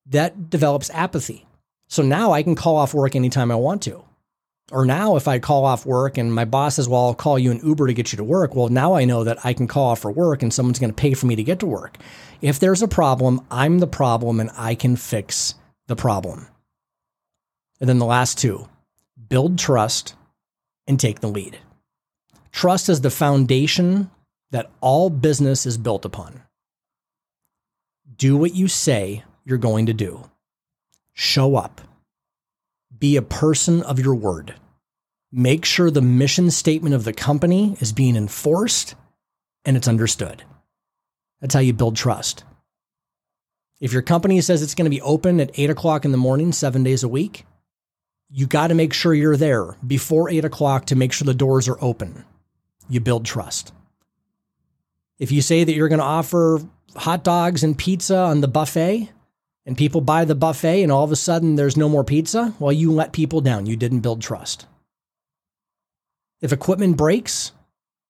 that 0.06 0.48
develops 0.48 0.90
apathy. 0.90 1.46
So 1.88 2.02
now 2.02 2.32
I 2.32 2.42
can 2.42 2.54
call 2.54 2.76
off 2.76 2.94
work 2.94 3.14
anytime 3.14 3.50
I 3.50 3.56
want 3.56 3.82
to. 3.82 4.02
Or 4.72 4.86
now, 4.86 5.16
if 5.16 5.28
I 5.28 5.38
call 5.38 5.66
off 5.66 5.84
work 5.84 6.16
and 6.16 6.34
my 6.34 6.46
boss 6.46 6.76
says, 6.76 6.88
Well, 6.88 7.04
I'll 7.04 7.14
call 7.14 7.38
you 7.38 7.50
an 7.50 7.60
Uber 7.62 7.88
to 7.88 7.94
get 7.94 8.10
you 8.10 8.16
to 8.16 8.24
work, 8.24 8.54
well, 8.54 8.70
now 8.70 8.94
I 8.94 9.04
know 9.04 9.22
that 9.22 9.44
I 9.44 9.52
can 9.52 9.68
call 9.68 9.90
off 9.90 10.00
for 10.00 10.10
work 10.10 10.42
and 10.42 10.52
someone's 10.52 10.78
going 10.78 10.90
to 10.90 10.96
pay 10.96 11.12
for 11.12 11.26
me 11.26 11.36
to 11.36 11.44
get 11.44 11.60
to 11.60 11.66
work. 11.66 11.98
If 12.40 12.58
there's 12.58 12.80
a 12.80 12.88
problem, 12.88 13.42
I'm 13.50 13.80
the 13.80 13.86
problem 13.86 14.40
and 14.40 14.50
I 14.56 14.74
can 14.74 14.96
fix 14.96 15.56
the 15.88 15.94
problem. 15.94 16.48
And 17.80 17.88
then 17.88 17.98
the 17.98 18.06
last 18.06 18.38
two 18.38 18.66
build 19.28 19.58
trust 19.58 20.14
and 20.86 20.98
take 20.98 21.20
the 21.20 21.28
lead. 21.28 21.58
Trust 22.50 22.88
is 22.88 23.02
the 23.02 23.10
foundation 23.10 24.10
that 24.52 24.70
all 24.80 25.10
business 25.10 25.66
is 25.66 25.76
built 25.76 26.06
upon. 26.06 26.42
Do 28.16 28.38
what 28.38 28.54
you 28.54 28.68
say 28.68 29.22
you're 29.44 29.58
going 29.58 29.86
to 29.86 29.92
do, 29.92 30.30
show 31.12 31.56
up, 31.56 31.82
be 32.98 33.16
a 33.16 33.22
person 33.22 33.82
of 33.82 33.98
your 33.98 34.14
word. 34.14 34.54
Make 35.34 35.64
sure 35.64 35.90
the 35.90 36.02
mission 36.02 36.50
statement 36.50 36.94
of 36.94 37.04
the 37.04 37.14
company 37.14 37.74
is 37.80 37.90
being 37.92 38.16
enforced 38.16 38.94
and 39.64 39.78
it's 39.78 39.88
understood. 39.88 40.44
That's 41.40 41.54
how 41.54 41.60
you 41.60 41.72
build 41.72 41.96
trust. 41.96 42.44
If 43.80 43.94
your 43.94 44.02
company 44.02 44.40
says 44.42 44.62
it's 44.62 44.74
going 44.74 44.84
to 44.84 44.94
be 44.94 45.00
open 45.00 45.40
at 45.40 45.58
eight 45.58 45.70
o'clock 45.70 46.04
in 46.04 46.12
the 46.12 46.18
morning, 46.18 46.52
seven 46.52 46.84
days 46.84 47.02
a 47.02 47.08
week, 47.08 47.46
you 48.28 48.46
got 48.46 48.68
to 48.68 48.74
make 48.74 48.92
sure 48.92 49.14
you're 49.14 49.38
there 49.38 49.74
before 49.86 50.28
eight 50.28 50.44
o'clock 50.44 50.86
to 50.86 50.96
make 50.96 51.14
sure 51.14 51.24
the 51.24 51.32
doors 51.32 51.66
are 51.66 51.78
open. 51.80 52.24
You 52.90 53.00
build 53.00 53.24
trust. 53.24 53.72
If 55.18 55.32
you 55.32 55.40
say 55.40 55.64
that 55.64 55.72
you're 55.72 55.88
going 55.88 55.98
to 55.98 56.04
offer 56.04 56.60
hot 56.94 57.24
dogs 57.24 57.64
and 57.64 57.76
pizza 57.76 58.18
on 58.18 58.42
the 58.42 58.48
buffet 58.48 59.10
and 59.64 59.78
people 59.78 60.02
buy 60.02 60.26
the 60.26 60.34
buffet 60.34 60.82
and 60.82 60.92
all 60.92 61.04
of 61.04 61.12
a 61.12 61.16
sudden 61.16 61.56
there's 61.56 61.76
no 61.76 61.88
more 61.88 62.04
pizza, 62.04 62.54
well, 62.58 62.72
you 62.72 62.92
let 62.92 63.12
people 63.12 63.40
down. 63.40 63.64
You 63.64 63.76
didn't 63.76 64.00
build 64.00 64.20
trust. 64.20 64.66
If 66.42 66.52
equipment 66.52 66.96
breaks, 66.96 67.52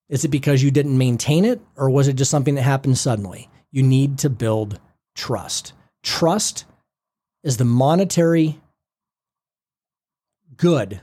is 0.09 0.25
it 0.25 0.29
because 0.29 0.63
you 0.63 0.71
didn't 0.71 0.99
maintain 0.99 1.45
it 1.45 1.61
or 1.77 1.91
was 1.91 2.09
it 2.09 2.15
just 2.15 2.31
something 2.31 2.55
that 2.57 2.63
happened 2.63 2.99
suddenly? 2.99 3.49
You 3.71 3.83
need 3.83 4.19
to 4.19 4.31
build 4.31 4.81
trust. 5.15 5.75
Trust 6.03 6.65
is 7.45 7.59
the 7.59 7.65
monetary 7.65 8.61
good 10.57 11.01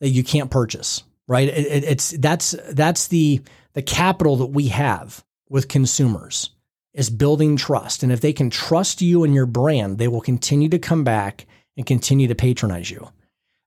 that 0.00 0.08
you 0.08 0.24
can't 0.24 0.50
purchase, 0.50 1.04
right? 1.28 1.48
It, 1.48 1.66
it, 1.66 1.84
it's 1.84 2.10
that's 2.10 2.54
that's 2.70 3.08
the 3.08 3.40
the 3.72 3.82
capital 3.82 4.36
that 4.36 4.46
we 4.46 4.68
have 4.68 5.24
with 5.48 5.68
consumers 5.68 6.50
is 6.92 7.10
building 7.10 7.56
trust. 7.56 8.02
And 8.02 8.10
if 8.10 8.20
they 8.20 8.32
can 8.32 8.50
trust 8.50 9.02
you 9.02 9.22
and 9.22 9.34
your 9.34 9.46
brand, 9.46 9.98
they 9.98 10.08
will 10.08 10.20
continue 10.20 10.68
to 10.70 10.78
come 10.78 11.04
back 11.04 11.46
and 11.76 11.86
continue 11.86 12.26
to 12.28 12.34
patronize 12.34 12.90
you. 12.90 13.08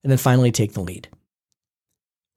And 0.03 0.09
then 0.11 0.17
finally 0.17 0.51
take 0.51 0.73
the 0.73 0.81
lead. 0.81 1.09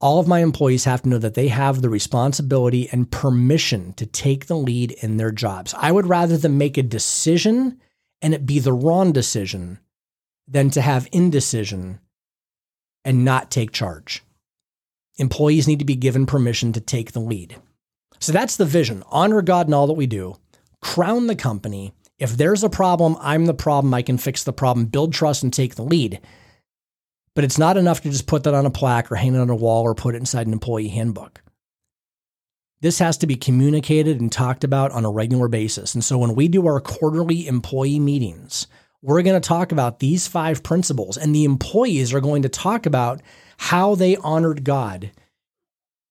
All 0.02 0.18
of 0.18 0.26
my 0.26 0.40
employees 0.40 0.84
have 0.84 1.02
to 1.02 1.08
know 1.08 1.18
that 1.18 1.34
they 1.34 1.46
have 1.46 1.80
the 1.80 1.88
responsibility 1.88 2.88
and 2.90 3.08
permission 3.08 3.92
to 3.94 4.04
take 4.04 4.46
the 4.46 4.56
lead 4.56 4.90
in 5.00 5.16
their 5.16 5.30
jobs. 5.30 5.74
I 5.78 5.92
would 5.92 6.08
rather 6.08 6.36
them 6.36 6.58
make 6.58 6.76
a 6.76 6.82
decision 6.82 7.80
and 8.20 8.34
it 8.34 8.44
be 8.44 8.58
the 8.58 8.72
wrong 8.72 9.12
decision 9.12 9.78
than 10.48 10.70
to 10.70 10.80
have 10.80 11.08
indecision 11.12 12.00
and 13.04 13.24
not 13.24 13.52
take 13.52 13.70
charge. 13.70 14.24
Employees 15.18 15.68
need 15.68 15.78
to 15.78 15.84
be 15.84 15.94
given 15.94 16.26
permission 16.26 16.72
to 16.72 16.80
take 16.80 17.12
the 17.12 17.20
lead. 17.20 17.56
So 18.18 18.32
that's 18.32 18.56
the 18.56 18.64
vision. 18.64 19.04
Honor 19.06 19.40
God 19.40 19.68
in 19.68 19.74
all 19.74 19.86
that 19.86 19.92
we 19.92 20.06
do, 20.08 20.34
crown 20.80 21.28
the 21.28 21.36
company. 21.36 21.92
If 22.18 22.36
there's 22.36 22.64
a 22.64 22.68
problem, 22.68 23.16
I'm 23.20 23.46
the 23.46 23.54
problem. 23.54 23.94
I 23.94 24.02
can 24.02 24.18
fix 24.18 24.42
the 24.42 24.52
problem, 24.52 24.86
build 24.86 25.12
trust, 25.12 25.44
and 25.44 25.52
take 25.52 25.76
the 25.76 25.84
lead. 25.84 26.20
But 27.34 27.44
it's 27.44 27.58
not 27.58 27.76
enough 27.76 28.02
to 28.02 28.10
just 28.10 28.26
put 28.26 28.44
that 28.44 28.54
on 28.54 28.66
a 28.66 28.70
plaque 28.70 29.10
or 29.10 29.16
hang 29.16 29.34
it 29.34 29.40
on 29.40 29.50
a 29.50 29.56
wall 29.56 29.82
or 29.82 29.94
put 29.94 30.14
it 30.14 30.18
inside 30.18 30.46
an 30.46 30.52
employee 30.52 30.88
handbook. 30.88 31.42
This 32.82 32.98
has 32.98 33.16
to 33.18 33.26
be 33.26 33.36
communicated 33.36 34.20
and 34.20 34.30
talked 34.30 34.64
about 34.64 34.90
on 34.90 35.04
a 35.04 35.10
regular 35.10 35.48
basis. 35.48 35.94
And 35.94 36.02
so 36.02 36.18
when 36.18 36.34
we 36.34 36.48
do 36.48 36.66
our 36.66 36.80
quarterly 36.80 37.46
employee 37.46 38.00
meetings, 38.00 38.66
we're 39.02 39.22
going 39.22 39.40
to 39.40 39.48
talk 39.48 39.72
about 39.72 39.98
these 39.98 40.28
five 40.28 40.62
principles, 40.62 41.16
and 41.16 41.34
the 41.34 41.44
employees 41.44 42.12
are 42.12 42.20
going 42.20 42.42
to 42.42 42.48
talk 42.48 42.86
about 42.86 43.20
how 43.56 43.94
they 43.94 44.16
honored 44.16 44.64
God, 44.64 45.10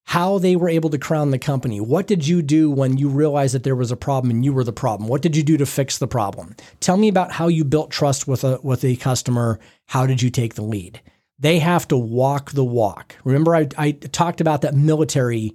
how 0.05 0.39
they 0.39 0.55
were 0.57 0.69
able 0.69 0.89
to 0.89 0.97
crown 0.97 1.31
the 1.31 1.39
company. 1.39 1.79
What 1.79 2.07
did 2.07 2.27
you 2.27 2.41
do 2.41 2.69
when 2.69 2.97
you 2.97 3.07
realized 3.07 3.53
that 3.53 3.63
there 3.63 3.75
was 3.75 3.91
a 3.91 3.97
problem 3.97 4.31
and 4.31 4.43
you 4.43 4.51
were 4.51 4.63
the 4.63 4.73
problem? 4.73 5.07
What 5.07 5.21
did 5.21 5.37
you 5.37 5.43
do 5.43 5.57
to 5.57 5.65
fix 5.65 5.97
the 5.97 6.07
problem? 6.07 6.55
Tell 6.81 6.97
me 6.97 7.07
about 7.07 7.31
how 7.31 7.47
you 7.47 7.63
built 7.63 7.91
trust 7.91 8.27
with 8.27 8.43
a 8.43 8.59
with 8.61 8.83
a 8.83 8.97
customer. 8.97 9.59
How 9.91 10.05
did 10.05 10.21
you 10.21 10.29
take 10.29 10.53
the 10.53 10.61
lead? 10.61 11.01
They 11.37 11.59
have 11.59 11.85
to 11.89 11.97
walk 11.97 12.51
the 12.51 12.63
walk. 12.63 13.17
Remember, 13.25 13.53
I, 13.53 13.67
I 13.77 13.91
talked 13.91 14.39
about 14.39 14.61
that 14.61 14.73
military 14.73 15.53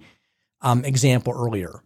um, 0.61 0.85
example 0.85 1.33
earlier. 1.35 1.83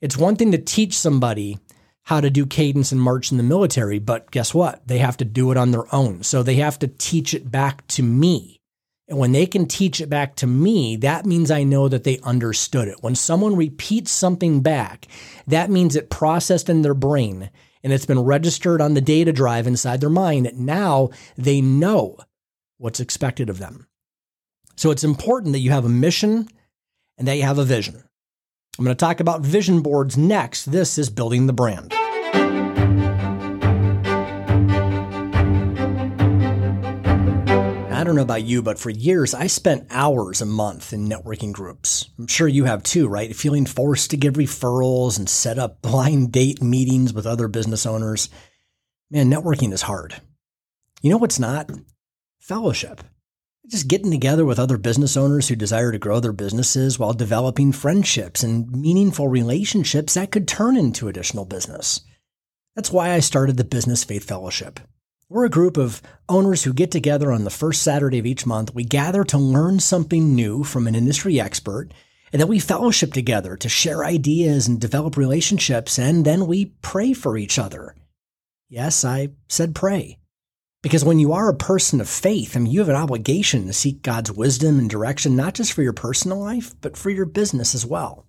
It's 0.00 0.16
one 0.16 0.36
thing 0.36 0.52
to 0.52 0.58
teach 0.58 0.96
somebody 0.96 1.58
how 2.04 2.20
to 2.20 2.30
do 2.30 2.46
cadence 2.46 2.92
and 2.92 3.00
march 3.00 3.32
in 3.32 3.36
the 3.36 3.42
military, 3.42 3.98
but 3.98 4.30
guess 4.30 4.54
what? 4.54 4.86
They 4.86 4.98
have 4.98 5.16
to 5.16 5.24
do 5.24 5.50
it 5.50 5.56
on 5.56 5.72
their 5.72 5.92
own. 5.92 6.22
So 6.22 6.44
they 6.44 6.54
have 6.54 6.78
to 6.78 6.86
teach 6.86 7.34
it 7.34 7.50
back 7.50 7.84
to 7.88 8.04
me. 8.04 8.60
And 9.08 9.18
when 9.18 9.32
they 9.32 9.46
can 9.46 9.66
teach 9.66 10.00
it 10.00 10.08
back 10.08 10.36
to 10.36 10.46
me, 10.46 10.94
that 10.98 11.26
means 11.26 11.50
I 11.50 11.64
know 11.64 11.88
that 11.88 12.04
they 12.04 12.20
understood 12.20 12.86
it. 12.86 13.02
When 13.02 13.16
someone 13.16 13.56
repeats 13.56 14.12
something 14.12 14.60
back, 14.60 15.08
that 15.48 15.68
means 15.68 15.96
it 15.96 16.10
processed 16.10 16.68
in 16.70 16.82
their 16.82 16.94
brain 16.94 17.50
and 17.82 17.92
it's 17.92 18.06
been 18.06 18.20
registered 18.20 18.80
on 18.80 18.94
the 18.94 19.00
data 19.00 19.32
drive 19.32 19.66
inside 19.66 20.00
their 20.00 20.10
mind 20.10 20.50
now 20.54 21.10
they 21.36 21.60
know 21.60 22.16
what's 22.78 23.00
expected 23.00 23.50
of 23.50 23.58
them. 23.58 23.86
So 24.76 24.90
it's 24.90 25.04
important 25.04 25.52
that 25.52 25.58
you 25.58 25.70
have 25.70 25.84
a 25.84 25.90
mission 25.90 26.48
and 27.16 27.26
that 27.26 27.36
you 27.36 27.42
have 27.42 27.58
a 27.58 27.64
vision. 27.64 28.04
I'm 28.78 28.84
going 28.84 28.96
to 28.96 29.00
talk 29.00 29.18
about 29.18 29.40
vision 29.40 29.80
boards 29.80 30.16
next. 30.16 30.66
This 30.66 30.98
is 30.98 31.10
building 31.10 31.48
the 31.48 31.52
brand. 31.52 31.97
I 37.98 38.04
don't 38.04 38.14
know 38.14 38.22
about 38.22 38.44
you, 38.44 38.62
but 38.62 38.78
for 38.78 38.90
years 38.90 39.34
I 39.34 39.48
spent 39.48 39.88
hours 39.90 40.40
a 40.40 40.46
month 40.46 40.92
in 40.92 41.08
networking 41.08 41.50
groups. 41.50 42.08
I'm 42.16 42.28
sure 42.28 42.46
you 42.46 42.62
have 42.62 42.84
too, 42.84 43.08
right? 43.08 43.34
Feeling 43.34 43.66
forced 43.66 44.12
to 44.12 44.16
give 44.16 44.34
referrals 44.34 45.18
and 45.18 45.28
set 45.28 45.58
up 45.58 45.82
blind 45.82 46.30
date 46.30 46.62
meetings 46.62 47.12
with 47.12 47.26
other 47.26 47.48
business 47.48 47.86
owners. 47.86 48.28
Man, 49.10 49.28
networking 49.28 49.72
is 49.72 49.82
hard. 49.82 50.14
You 51.02 51.10
know 51.10 51.16
what's 51.16 51.40
not? 51.40 51.72
Fellowship. 52.38 53.02
Just 53.66 53.88
getting 53.88 54.12
together 54.12 54.44
with 54.44 54.60
other 54.60 54.78
business 54.78 55.16
owners 55.16 55.48
who 55.48 55.56
desire 55.56 55.90
to 55.90 55.98
grow 55.98 56.20
their 56.20 56.32
businesses 56.32 57.00
while 57.00 57.14
developing 57.14 57.72
friendships 57.72 58.44
and 58.44 58.70
meaningful 58.70 59.26
relationships 59.26 60.14
that 60.14 60.30
could 60.30 60.46
turn 60.46 60.76
into 60.76 61.08
additional 61.08 61.44
business. 61.44 62.02
That's 62.76 62.92
why 62.92 63.10
I 63.10 63.18
started 63.18 63.56
the 63.56 63.64
Business 63.64 64.04
Faith 64.04 64.22
Fellowship. 64.22 64.78
We're 65.30 65.44
a 65.44 65.50
group 65.50 65.76
of 65.76 66.00
owners 66.30 66.62
who 66.62 66.72
get 66.72 66.90
together 66.90 67.30
on 67.32 67.44
the 67.44 67.50
first 67.50 67.82
Saturday 67.82 68.18
of 68.18 68.24
each 68.24 68.46
month. 68.46 68.74
We 68.74 68.84
gather 68.84 69.24
to 69.24 69.36
learn 69.36 69.78
something 69.78 70.34
new 70.34 70.64
from 70.64 70.86
an 70.86 70.94
industry 70.94 71.38
expert, 71.38 71.90
and 72.32 72.40
then 72.40 72.48
we 72.48 72.58
fellowship 72.58 73.12
together 73.12 73.54
to 73.58 73.68
share 73.68 74.06
ideas 74.06 74.66
and 74.66 74.80
develop 74.80 75.18
relationships, 75.18 75.98
and 75.98 76.24
then 76.24 76.46
we 76.46 76.72
pray 76.80 77.12
for 77.12 77.36
each 77.36 77.58
other. 77.58 77.94
Yes, 78.70 79.04
I 79.04 79.28
said 79.48 79.74
pray. 79.74 80.18
Because 80.82 81.04
when 81.04 81.18
you 81.18 81.34
are 81.34 81.50
a 81.50 81.54
person 81.54 82.00
of 82.00 82.08
faith, 82.08 82.56
I 82.56 82.60
mean, 82.60 82.72
you 82.72 82.80
have 82.80 82.88
an 82.88 82.94
obligation 82.94 83.66
to 83.66 83.74
seek 83.74 84.00
God's 84.00 84.32
wisdom 84.32 84.78
and 84.78 84.88
direction, 84.88 85.36
not 85.36 85.52
just 85.52 85.74
for 85.74 85.82
your 85.82 85.92
personal 85.92 86.38
life, 86.38 86.74
but 86.80 86.96
for 86.96 87.10
your 87.10 87.26
business 87.26 87.74
as 87.74 87.84
well. 87.84 88.24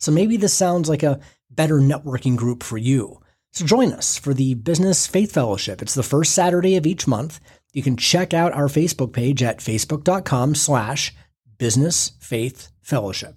So 0.00 0.10
maybe 0.10 0.36
this 0.36 0.54
sounds 0.54 0.88
like 0.88 1.04
a 1.04 1.20
better 1.50 1.76
networking 1.76 2.34
group 2.34 2.64
for 2.64 2.78
you. 2.78 3.20
So 3.56 3.64
join 3.64 3.94
us 3.94 4.18
for 4.18 4.34
the 4.34 4.52
Business 4.52 5.06
Faith 5.06 5.32
Fellowship. 5.32 5.80
It's 5.80 5.94
the 5.94 6.02
first 6.02 6.34
Saturday 6.34 6.76
of 6.76 6.86
each 6.86 7.06
month. 7.06 7.40
You 7.72 7.82
can 7.82 7.96
check 7.96 8.34
out 8.34 8.52
our 8.52 8.66
Facebook 8.66 9.14
page 9.14 9.42
at 9.42 9.60
facebook.com 9.60 10.54
slash 10.54 11.14
business 11.56 12.12
faith 12.20 12.68
fellowship. 12.82 13.34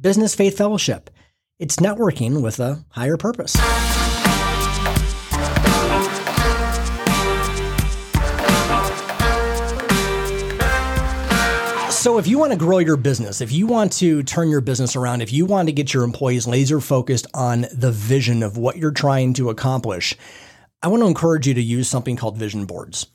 Business 0.00 0.34
Faith 0.34 0.56
Fellowship. 0.56 1.10
It's 1.58 1.76
networking 1.76 2.42
with 2.42 2.58
a 2.58 2.86
higher 2.88 3.18
purpose. 3.18 3.54
So, 12.00 12.16
if 12.16 12.26
you 12.26 12.38
want 12.38 12.50
to 12.52 12.58
grow 12.58 12.78
your 12.78 12.96
business, 12.96 13.42
if 13.42 13.52
you 13.52 13.66
want 13.66 13.92
to 13.98 14.22
turn 14.22 14.48
your 14.48 14.62
business 14.62 14.96
around, 14.96 15.20
if 15.20 15.34
you 15.34 15.44
want 15.44 15.68
to 15.68 15.72
get 15.72 15.92
your 15.92 16.02
employees 16.02 16.46
laser 16.46 16.80
focused 16.80 17.26
on 17.34 17.66
the 17.74 17.92
vision 17.92 18.42
of 18.42 18.56
what 18.56 18.78
you're 18.78 18.90
trying 18.90 19.34
to 19.34 19.50
accomplish, 19.50 20.16
I 20.82 20.88
want 20.88 21.02
to 21.02 21.06
encourage 21.06 21.46
you 21.46 21.52
to 21.52 21.60
use 21.60 21.90
something 21.90 22.16
called 22.16 22.38
vision 22.38 22.64
boards. 22.64 23.06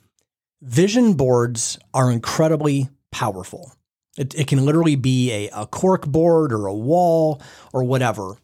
Vision 0.62 1.15
boards 1.15 1.80
are 1.95 2.12
incredibly 2.12 2.88
powerful. 3.12 3.74
It, 4.19 4.36
it 4.36 4.45
can 4.45 4.63
literally 4.63 4.95
be 4.95 5.32
a, 5.32 5.62
a 5.62 5.65
cork 5.65 6.06
board 6.06 6.54
or 6.54 6.67
a 6.67 6.76
wall 6.76 7.41
or 7.74 7.84
whatever. 7.84 8.38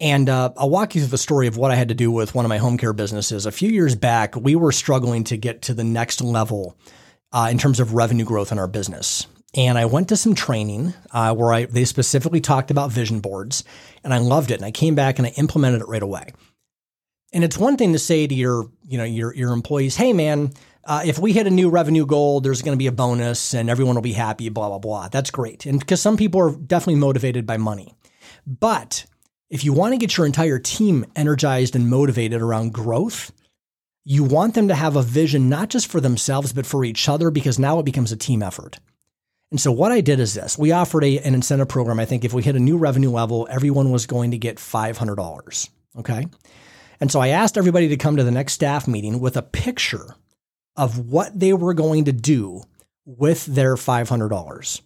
And 0.00 0.28
uh, 0.28 0.52
I'll 0.58 0.68
walk 0.68 0.96
you 0.96 1.00
through 1.00 1.12
the 1.12 1.16
story 1.16 1.46
of 1.46 1.56
what 1.56 1.70
I 1.70 1.76
had 1.76 1.88
to 1.88 1.94
do 1.94 2.10
with 2.10 2.34
one 2.34 2.44
of 2.44 2.50
my 2.50 2.58
home 2.58 2.76
care 2.76 2.92
businesses. 2.92 3.46
A 3.46 3.52
few 3.52 3.70
years 3.70 3.94
back, 3.94 4.36
we 4.36 4.54
were 4.54 4.70
struggling 4.70 5.24
to 5.24 5.38
get 5.38 5.62
to 5.62 5.72
the 5.72 5.82
next 5.82 6.20
level 6.20 6.76
uh, 7.32 7.48
in 7.50 7.56
terms 7.56 7.80
of 7.80 7.94
revenue 7.94 8.26
growth 8.26 8.52
in 8.52 8.58
our 8.58 8.68
business. 8.68 9.26
And 9.54 9.78
I 9.78 9.86
went 9.86 10.08
to 10.10 10.16
some 10.16 10.34
training 10.34 10.94
uh, 11.10 11.34
where 11.34 11.52
I, 11.52 11.64
they 11.64 11.84
specifically 11.84 12.40
talked 12.40 12.70
about 12.70 12.92
vision 12.92 13.20
boards, 13.20 13.64
and 14.04 14.12
I 14.12 14.18
loved 14.18 14.50
it. 14.50 14.56
And 14.56 14.64
I 14.64 14.70
came 14.70 14.94
back 14.94 15.18
and 15.18 15.26
I 15.26 15.30
implemented 15.30 15.80
it 15.80 15.88
right 15.88 16.02
away. 16.02 16.32
And 17.32 17.44
it's 17.44 17.58
one 17.58 17.76
thing 17.76 17.92
to 17.92 17.98
say 17.98 18.26
to 18.26 18.34
your, 18.34 18.70
you 18.86 18.98
know, 18.98 19.04
your 19.04 19.34
your 19.34 19.52
employees, 19.52 19.96
"Hey, 19.96 20.12
man, 20.12 20.52
uh, 20.84 21.02
if 21.04 21.18
we 21.18 21.32
hit 21.32 21.46
a 21.46 21.50
new 21.50 21.68
revenue 21.70 22.06
goal, 22.06 22.40
there's 22.40 22.62
going 22.62 22.76
to 22.76 22.78
be 22.78 22.86
a 22.86 22.92
bonus, 22.92 23.54
and 23.54 23.68
everyone 23.68 23.94
will 23.94 24.02
be 24.02 24.12
happy." 24.12 24.48
Blah 24.48 24.68
blah 24.68 24.78
blah. 24.78 25.08
That's 25.08 25.30
great, 25.30 25.66
and 25.66 25.78
because 25.78 26.00
some 26.00 26.16
people 26.16 26.40
are 26.40 26.54
definitely 26.56 27.00
motivated 27.00 27.46
by 27.46 27.58
money, 27.58 27.94
but 28.46 29.04
if 29.50 29.64
you 29.64 29.72
want 29.72 29.92
to 29.92 29.98
get 29.98 30.16
your 30.16 30.26
entire 30.26 30.58
team 30.58 31.06
energized 31.16 31.74
and 31.74 31.88
motivated 31.88 32.40
around 32.42 32.72
growth, 32.72 33.32
you 34.04 34.24
want 34.24 34.54
them 34.54 34.68
to 34.68 34.74
have 34.74 34.96
a 34.96 35.02
vision 35.02 35.48
not 35.48 35.68
just 35.68 35.86
for 35.86 36.00
themselves, 36.00 36.52
but 36.52 36.66
for 36.66 36.84
each 36.84 37.08
other, 37.08 37.30
because 37.30 37.58
now 37.58 37.78
it 37.78 37.84
becomes 37.84 38.12
a 38.12 38.16
team 38.16 38.42
effort. 38.42 38.78
And 39.50 39.60
so 39.60 39.72
what 39.72 39.92
I 39.92 40.00
did 40.00 40.20
is 40.20 40.34
this 40.34 40.58
we 40.58 40.72
offered 40.72 41.04
a, 41.04 41.18
an 41.20 41.34
incentive 41.34 41.68
program. 41.68 42.00
I 42.00 42.04
think 42.04 42.24
if 42.24 42.32
we 42.32 42.42
hit 42.42 42.56
a 42.56 42.60
new 42.60 42.76
revenue 42.76 43.10
level, 43.10 43.48
everyone 43.50 43.90
was 43.90 44.06
going 44.06 44.32
to 44.32 44.38
get 44.38 44.56
$500. 44.56 45.68
Okay. 45.98 46.26
And 47.00 47.10
so 47.10 47.20
I 47.20 47.28
asked 47.28 47.56
everybody 47.56 47.88
to 47.88 47.96
come 47.96 48.16
to 48.16 48.24
the 48.24 48.30
next 48.30 48.54
staff 48.54 48.88
meeting 48.88 49.20
with 49.20 49.36
a 49.36 49.42
picture 49.42 50.14
of 50.76 51.10
what 51.10 51.38
they 51.38 51.52
were 51.52 51.74
going 51.74 52.04
to 52.04 52.12
do 52.12 52.62
with 53.04 53.46
their 53.46 53.76
$500. 53.76 54.80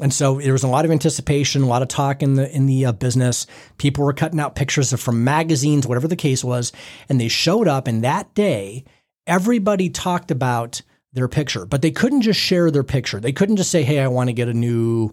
And 0.00 0.12
so 0.12 0.40
there 0.40 0.52
was 0.52 0.62
a 0.62 0.68
lot 0.68 0.84
of 0.84 0.90
anticipation, 0.90 1.62
a 1.62 1.66
lot 1.66 1.82
of 1.82 1.88
talk 1.88 2.22
in 2.22 2.34
the 2.34 2.50
in 2.54 2.66
the 2.66 2.86
uh, 2.86 2.92
business. 2.92 3.46
People 3.76 4.04
were 4.04 4.14
cutting 4.14 4.40
out 4.40 4.54
pictures 4.54 4.92
of, 4.92 5.00
from 5.00 5.22
magazines, 5.22 5.86
whatever 5.86 6.08
the 6.08 6.16
case 6.16 6.42
was, 6.42 6.72
and 7.08 7.20
they 7.20 7.28
showed 7.28 7.68
up. 7.68 7.86
And 7.86 8.02
that 8.02 8.34
day, 8.34 8.84
everybody 9.26 9.90
talked 9.90 10.30
about 10.30 10.80
their 11.12 11.28
picture, 11.28 11.66
but 11.66 11.82
they 11.82 11.90
couldn't 11.90 12.22
just 12.22 12.40
share 12.40 12.70
their 12.70 12.82
picture. 12.82 13.20
They 13.20 13.32
couldn't 13.32 13.56
just 13.56 13.70
say, 13.70 13.82
"Hey, 13.82 14.00
I 14.00 14.08
want 14.08 14.28
to 14.28 14.32
get 14.32 14.48
a 14.48 14.54
new 14.54 15.12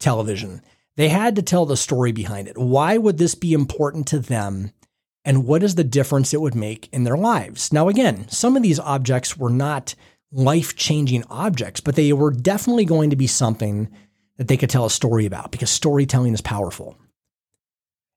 television." 0.00 0.60
They 0.96 1.08
had 1.08 1.36
to 1.36 1.42
tell 1.42 1.66
the 1.66 1.76
story 1.76 2.12
behind 2.12 2.48
it. 2.48 2.56
Why 2.56 2.96
would 2.96 3.18
this 3.18 3.34
be 3.34 3.52
important 3.52 4.06
to 4.08 4.18
them? 4.18 4.72
And 5.24 5.44
what 5.44 5.62
is 5.62 5.74
the 5.74 5.84
difference 5.84 6.32
it 6.32 6.40
would 6.40 6.54
make 6.54 6.88
in 6.92 7.04
their 7.04 7.16
lives? 7.16 7.72
Now, 7.72 7.88
again, 7.88 8.26
some 8.28 8.56
of 8.56 8.62
these 8.62 8.78
objects 8.78 9.36
were 9.36 9.50
not 9.50 9.94
life 10.32 10.76
changing 10.76 11.24
objects, 11.28 11.80
but 11.80 11.96
they 11.96 12.12
were 12.12 12.30
definitely 12.30 12.84
going 12.84 13.10
to 13.10 13.16
be 13.16 13.26
something 13.26 13.88
that 14.36 14.48
they 14.48 14.56
could 14.56 14.70
tell 14.70 14.86
a 14.86 14.90
story 14.90 15.26
about 15.26 15.50
because 15.50 15.70
storytelling 15.70 16.32
is 16.32 16.40
powerful. 16.40 16.96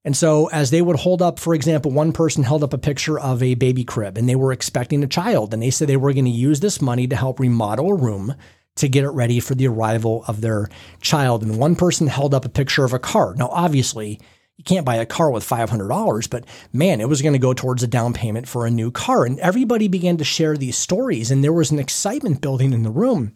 And 0.09 0.17
so, 0.17 0.47
as 0.47 0.71
they 0.71 0.81
would 0.81 0.95
hold 0.95 1.21
up, 1.21 1.37
for 1.37 1.53
example, 1.53 1.91
one 1.91 2.13
person 2.13 2.41
held 2.41 2.63
up 2.63 2.73
a 2.73 2.79
picture 2.79 3.19
of 3.19 3.43
a 3.43 3.53
baby 3.53 3.83
crib 3.83 4.17
and 4.17 4.27
they 4.27 4.35
were 4.35 4.51
expecting 4.51 5.03
a 5.03 5.07
child. 5.07 5.53
And 5.53 5.61
they 5.61 5.69
said 5.69 5.87
they 5.87 5.97
were 5.97 6.13
going 6.13 6.25
to 6.25 6.31
use 6.31 6.61
this 6.61 6.81
money 6.81 7.05
to 7.05 7.15
help 7.15 7.39
remodel 7.39 7.91
a 7.91 7.95
room 7.95 8.33
to 8.77 8.89
get 8.89 9.03
it 9.03 9.09
ready 9.09 9.39
for 9.39 9.53
the 9.53 9.67
arrival 9.67 10.23
of 10.27 10.41
their 10.41 10.67
child. 10.99 11.43
And 11.43 11.59
one 11.59 11.75
person 11.75 12.07
held 12.07 12.33
up 12.33 12.43
a 12.43 12.49
picture 12.49 12.83
of 12.83 12.91
a 12.91 12.97
car. 12.97 13.35
Now, 13.35 13.49
obviously, 13.49 14.19
you 14.57 14.63
can't 14.63 14.83
buy 14.83 14.95
a 14.95 15.05
car 15.05 15.29
with 15.29 15.47
$500, 15.47 16.27
but 16.31 16.43
man, 16.73 17.01
it 17.01 17.07
was 17.07 17.21
going 17.21 17.33
to 17.33 17.37
go 17.39 17.53
towards 17.53 17.83
a 17.83 17.87
down 17.87 18.13
payment 18.13 18.47
for 18.47 18.65
a 18.65 18.71
new 18.71 18.89
car. 18.89 19.25
And 19.25 19.39
everybody 19.41 19.87
began 19.87 20.17
to 20.17 20.23
share 20.23 20.57
these 20.57 20.75
stories, 20.75 21.29
and 21.29 21.43
there 21.43 21.53
was 21.53 21.69
an 21.69 21.77
excitement 21.77 22.41
building 22.41 22.73
in 22.73 22.81
the 22.81 22.89
room 22.89 23.35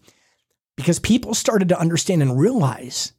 because 0.75 0.97
people 0.97 1.35
started 1.35 1.69
to 1.69 1.79
understand 1.79 2.23
and 2.23 2.39
realize 2.39 3.13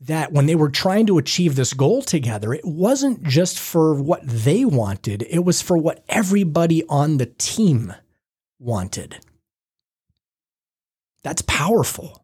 that 0.00 0.32
when 0.32 0.46
they 0.46 0.54
were 0.54 0.70
trying 0.70 1.06
to 1.06 1.18
achieve 1.18 1.56
this 1.56 1.72
goal 1.72 2.02
together, 2.02 2.52
it 2.52 2.64
wasn't 2.64 3.22
just 3.22 3.58
for 3.58 3.94
what 3.94 4.20
they 4.26 4.64
wanted, 4.64 5.26
it 5.30 5.40
was 5.40 5.62
for 5.62 5.76
what 5.76 6.04
everybody 6.08 6.84
on 6.88 7.16
the 7.16 7.26
team 7.26 7.94
wanted. 8.58 9.16
That's 11.22 11.42
powerful. 11.42 12.22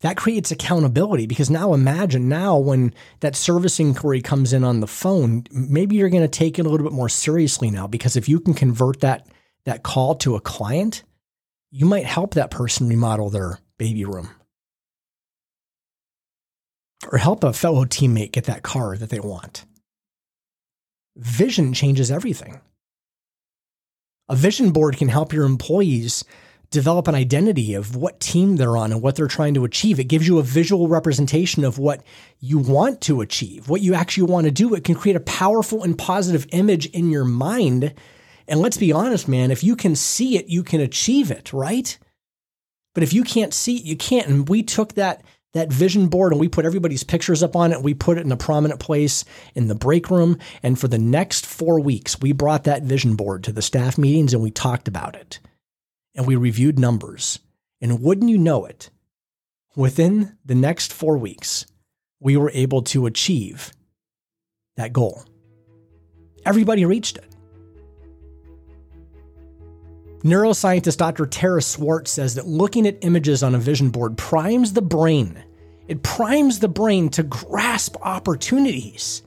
That 0.00 0.16
creates 0.16 0.50
accountability 0.50 1.26
because 1.26 1.48
now 1.48 1.74
imagine 1.74 2.28
now 2.28 2.58
when 2.58 2.92
that 3.20 3.36
service 3.36 3.78
inquiry 3.78 4.20
comes 4.20 4.52
in 4.52 4.64
on 4.64 4.80
the 4.80 4.88
phone, 4.88 5.44
maybe 5.52 5.94
you're 5.94 6.08
going 6.08 6.24
to 6.24 6.28
take 6.28 6.58
it 6.58 6.66
a 6.66 6.68
little 6.68 6.84
bit 6.84 6.92
more 6.92 7.08
seriously 7.08 7.70
now 7.70 7.86
because 7.86 8.16
if 8.16 8.28
you 8.28 8.40
can 8.40 8.52
convert 8.52 9.00
that 9.00 9.28
that 9.64 9.84
call 9.84 10.16
to 10.16 10.34
a 10.34 10.40
client, 10.40 11.04
you 11.70 11.86
might 11.86 12.04
help 12.04 12.34
that 12.34 12.50
person 12.50 12.88
remodel 12.88 13.30
their 13.30 13.60
baby 13.82 14.04
room 14.04 14.30
or 17.10 17.18
help 17.18 17.42
a 17.42 17.52
fellow 17.52 17.84
teammate 17.84 18.30
get 18.30 18.44
that 18.44 18.62
car 18.62 18.96
that 18.96 19.10
they 19.10 19.18
want. 19.18 19.64
Vision 21.16 21.74
changes 21.74 22.08
everything. 22.08 22.60
A 24.28 24.36
vision 24.36 24.70
board 24.70 24.96
can 24.98 25.08
help 25.08 25.32
your 25.32 25.44
employees 25.44 26.24
develop 26.70 27.08
an 27.08 27.16
identity 27.16 27.74
of 27.74 27.96
what 27.96 28.20
team 28.20 28.54
they're 28.54 28.76
on 28.76 28.92
and 28.92 29.02
what 29.02 29.16
they're 29.16 29.26
trying 29.26 29.54
to 29.54 29.64
achieve. 29.64 29.98
It 29.98 30.04
gives 30.04 30.28
you 30.28 30.38
a 30.38 30.44
visual 30.44 30.86
representation 30.86 31.64
of 31.64 31.76
what 31.76 32.04
you 32.38 32.58
want 32.58 33.00
to 33.00 33.20
achieve, 33.20 33.68
what 33.68 33.80
you 33.80 33.94
actually 33.94 34.30
want 34.30 34.44
to 34.44 34.52
do. 34.52 34.74
It 34.74 34.84
can 34.84 34.94
create 34.94 35.16
a 35.16 35.20
powerful 35.20 35.82
and 35.82 35.98
positive 35.98 36.46
image 36.52 36.86
in 36.86 37.10
your 37.10 37.24
mind 37.24 37.92
and 38.48 38.60
let's 38.60 38.76
be 38.76 38.92
honest, 38.92 39.28
man, 39.28 39.50
if 39.50 39.62
you 39.62 39.76
can 39.76 39.94
see 39.96 40.36
it, 40.36 40.48
you 40.48 40.62
can 40.62 40.80
achieve 40.80 41.30
it, 41.30 41.52
right? 41.52 41.98
But 42.94 43.02
if 43.02 43.12
you 43.12 43.24
can't 43.24 43.54
see 43.54 43.78
you 43.78 43.96
can't. 43.96 44.28
And 44.28 44.48
we 44.48 44.62
took 44.62 44.94
that 44.94 45.22
that 45.52 45.72
vision 45.72 46.08
board 46.08 46.32
and 46.32 46.40
we 46.40 46.48
put 46.48 46.64
everybody's 46.64 47.04
pictures 47.04 47.42
up 47.42 47.54
on 47.56 47.72
it. 47.72 47.82
We 47.82 47.94
put 47.94 48.18
it 48.18 48.24
in 48.24 48.32
a 48.32 48.36
prominent 48.36 48.80
place 48.80 49.24
in 49.54 49.68
the 49.68 49.74
break 49.74 50.10
room. 50.10 50.38
And 50.62 50.78
for 50.78 50.88
the 50.88 50.98
next 50.98 51.46
four 51.46 51.78
weeks, 51.80 52.18
we 52.20 52.32
brought 52.32 52.64
that 52.64 52.84
vision 52.84 53.16
board 53.16 53.44
to 53.44 53.52
the 53.52 53.62
staff 53.62 53.98
meetings 53.98 54.32
and 54.32 54.42
we 54.42 54.50
talked 54.50 54.88
about 54.88 55.14
it. 55.14 55.40
And 56.14 56.26
we 56.26 56.36
reviewed 56.36 56.78
numbers. 56.78 57.38
And 57.80 58.00
wouldn't 58.00 58.30
you 58.30 58.38
know 58.38 58.64
it, 58.64 58.90
within 59.76 60.36
the 60.44 60.54
next 60.54 60.92
four 60.92 61.18
weeks, 61.18 61.66
we 62.20 62.36
were 62.36 62.50
able 62.54 62.82
to 62.82 63.06
achieve 63.06 63.72
that 64.76 64.92
goal. 64.92 65.24
Everybody 66.46 66.84
reached 66.84 67.18
it. 67.18 67.31
Neuroscientist 70.24 70.98
Dr. 70.98 71.26
Tara 71.26 71.60
Swart 71.60 72.06
says 72.06 72.36
that 72.36 72.46
looking 72.46 72.86
at 72.86 72.98
images 73.02 73.42
on 73.42 73.56
a 73.56 73.58
vision 73.58 73.90
board 73.90 74.16
primes 74.16 74.72
the 74.72 74.82
brain. 74.82 75.42
It 75.88 76.04
primes 76.04 76.60
the 76.60 76.68
brain 76.68 77.08
to 77.10 77.24
grasp 77.24 77.96
opportunities 78.02 79.22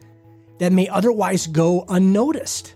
that 0.60 0.72
may 0.72 0.88
otherwise 0.88 1.48
go 1.48 1.84
unnoticed. 1.90 2.76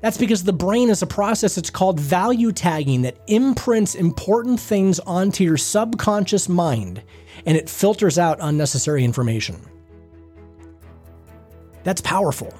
That's 0.00 0.16
because 0.16 0.42
the 0.42 0.54
brain 0.54 0.88
is 0.88 1.02
a 1.02 1.06
process 1.06 1.54
that's 1.54 1.70
called 1.70 2.00
value 2.00 2.50
tagging 2.50 3.02
that 3.02 3.18
imprints 3.26 3.94
important 3.94 4.58
things 4.58 4.98
onto 5.00 5.44
your 5.44 5.58
subconscious 5.58 6.48
mind 6.48 7.02
and 7.44 7.58
it 7.58 7.68
filters 7.68 8.18
out 8.18 8.38
unnecessary 8.40 9.04
information. 9.04 9.60
That's 11.82 12.00
powerful. 12.00 12.54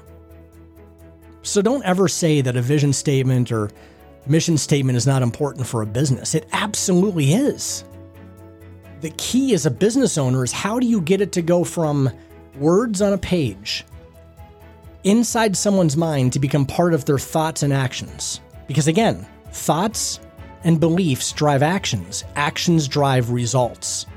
So 1.41 1.61
don't 1.61 1.85
ever 1.85 2.07
say 2.07 2.41
that 2.41 2.55
a 2.55 2.61
vision 2.61 2.93
statement 2.93 3.51
or 3.51 3.71
mission 4.27 4.57
statement 4.57 4.97
is 4.97 5.07
not 5.07 5.21
important 5.21 5.67
for 5.67 5.81
a 5.81 5.85
business. 5.85 6.35
It 6.35 6.47
absolutely 6.51 7.33
is. 7.33 7.83
The 9.01 9.11
key 9.11 9.53
as 9.53 9.65
a 9.65 9.71
business 9.71 10.17
owner 10.17 10.43
is 10.43 10.51
how 10.51 10.79
do 10.79 10.87
you 10.87 11.01
get 11.01 11.21
it 11.21 11.31
to 11.33 11.41
go 11.41 11.63
from 11.63 12.09
words 12.57 13.01
on 13.01 13.13
a 13.13 13.17
page 13.17 13.85
inside 15.03 15.55
someone's 15.55 15.95
mind 15.95 16.33
to 16.33 16.39
become 16.39 16.65
part 16.65 16.93
of 16.93 17.05
their 17.05 17.19
thoughts 17.19 17.61
and 17.63 17.71
actions? 17.71 18.41
Because 18.67 18.87
again, 18.87 19.25
thoughts 19.51 20.19
and 20.63 20.79
beliefs 20.79 21.31
drive 21.31 21.61
actions, 21.61 22.23
actions 22.35 22.87
drive 22.87 23.29
results. 23.29 24.07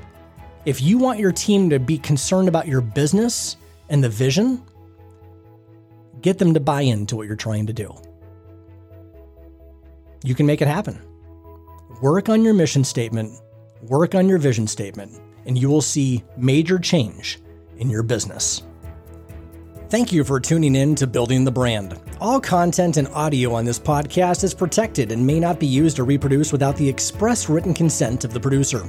If 0.65 0.81
you 0.81 0.97
want 0.97 1.19
your 1.19 1.31
team 1.31 1.69
to 1.69 1.79
be 1.79 1.97
concerned 1.97 2.47
about 2.47 2.67
your 2.67 2.81
business 2.81 3.57
and 3.89 4.03
the 4.03 4.09
vision, 4.09 4.63
get 6.21 6.37
them 6.39 6.53
to 6.53 6.59
buy 6.59 6.81
into 6.81 7.15
what 7.15 7.27
you're 7.27 7.35
trying 7.35 7.67
to 7.67 7.73
do 7.73 7.95
you 10.23 10.35
can 10.35 10.45
make 10.45 10.61
it 10.61 10.67
happen. 10.67 11.01
Work 12.01 12.29
on 12.29 12.43
your 12.43 12.53
mission 12.53 12.83
statement, 12.83 13.39
work 13.81 14.15
on 14.15 14.29
your 14.29 14.37
vision 14.37 14.67
statement, 14.67 15.19
and 15.45 15.57
you 15.57 15.69
will 15.69 15.81
see 15.81 16.23
major 16.37 16.79
change 16.79 17.39
in 17.77 17.89
your 17.89 18.03
business. 18.03 18.63
Thank 19.89 20.11
you 20.11 20.23
for 20.23 20.39
tuning 20.39 20.75
in 20.75 20.93
to 20.95 21.07
Building 21.07 21.43
the 21.43 21.51
Brand. 21.51 21.99
All 22.21 22.39
content 22.39 22.97
and 22.97 23.07
audio 23.07 23.53
on 23.53 23.65
this 23.65 23.79
podcast 23.79 24.43
is 24.43 24.53
protected 24.53 25.11
and 25.11 25.25
may 25.25 25.39
not 25.39 25.59
be 25.59 25.65
used 25.65 25.97
or 25.97 26.03
reproduced 26.03 26.51
without 26.51 26.75
the 26.75 26.87
express 26.87 27.49
written 27.49 27.73
consent 27.73 28.23
of 28.23 28.31
the 28.31 28.39
producer. 28.39 28.83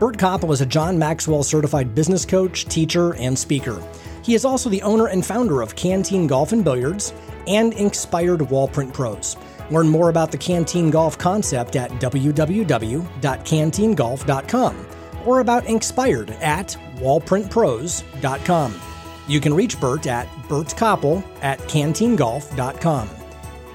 Bert 0.00 0.16
Copple 0.18 0.52
is 0.52 0.60
a 0.60 0.66
John 0.66 0.98
Maxwell 0.98 1.44
certified 1.44 1.94
business 1.94 2.24
coach, 2.24 2.64
teacher, 2.64 3.14
and 3.14 3.38
speaker. 3.38 3.80
He 4.24 4.34
is 4.34 4.44
also 4.44 4.68
the 4.68 4.82
owner 4.82 5.06
and 5.06 5.24
founder 5.24 5.62
of 5.62 5.76
Canteen 5.76 6.26
Golf 6.26 6.50
and 6.50 6.64
Billiards 6.64 7.12
and 7.46 7.72
Inspired 7.74 8.40
Wallprint 8.40 8.92
Pros. 8.92 9.36
Learn 9.70 9.88
more 9.88 10.10
about 10.10 10.30
the 10.30 10.38
Canteen 10.38 10.90
Golf 10.90 11.18
concept 11.18 11.74
at 11.76 11.90
www.canteengolf.com 11.92 14.86
or 15.24 15.40
about 15.40 15.66
Inspired 15.66 16.30
at 16.40 16.76
wallprintpros.com. 16.96 18.80
You 19.26 19.40
can 19.40 19.54
reach 19.54 19.80
Bert 19.80 20.06
at 20.06 20.28
bertcopple 20.48 21.24
at 21.40 21.58
canteengolf.com. 21.60 23.08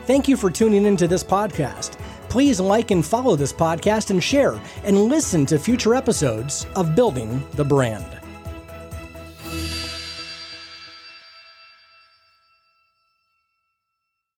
Thank 0.06 0.28
you 0.28 0.38
for 0.38 0.52
tuning 0.52 0.86
into 0.86 1.08
this 1.08 1.24
podcast. 1.24 1.98
Please 2.30 2.60
like 2.60 2.92
and 2.92 3.04
follow 3.04 3.36
this 3.36 3.54
podcast 3.54 4.12
and 4.12 4.24
share 4.24 4.62
and 4.84 5.06
listen 5.06 5.48
to 5.48 5.58
future 5.58 5.96
episodes 5.96 6.68
of 6.76 6.96
Building 6.96 7.44
the 7.54 7.66
Brand. 7.66 8.19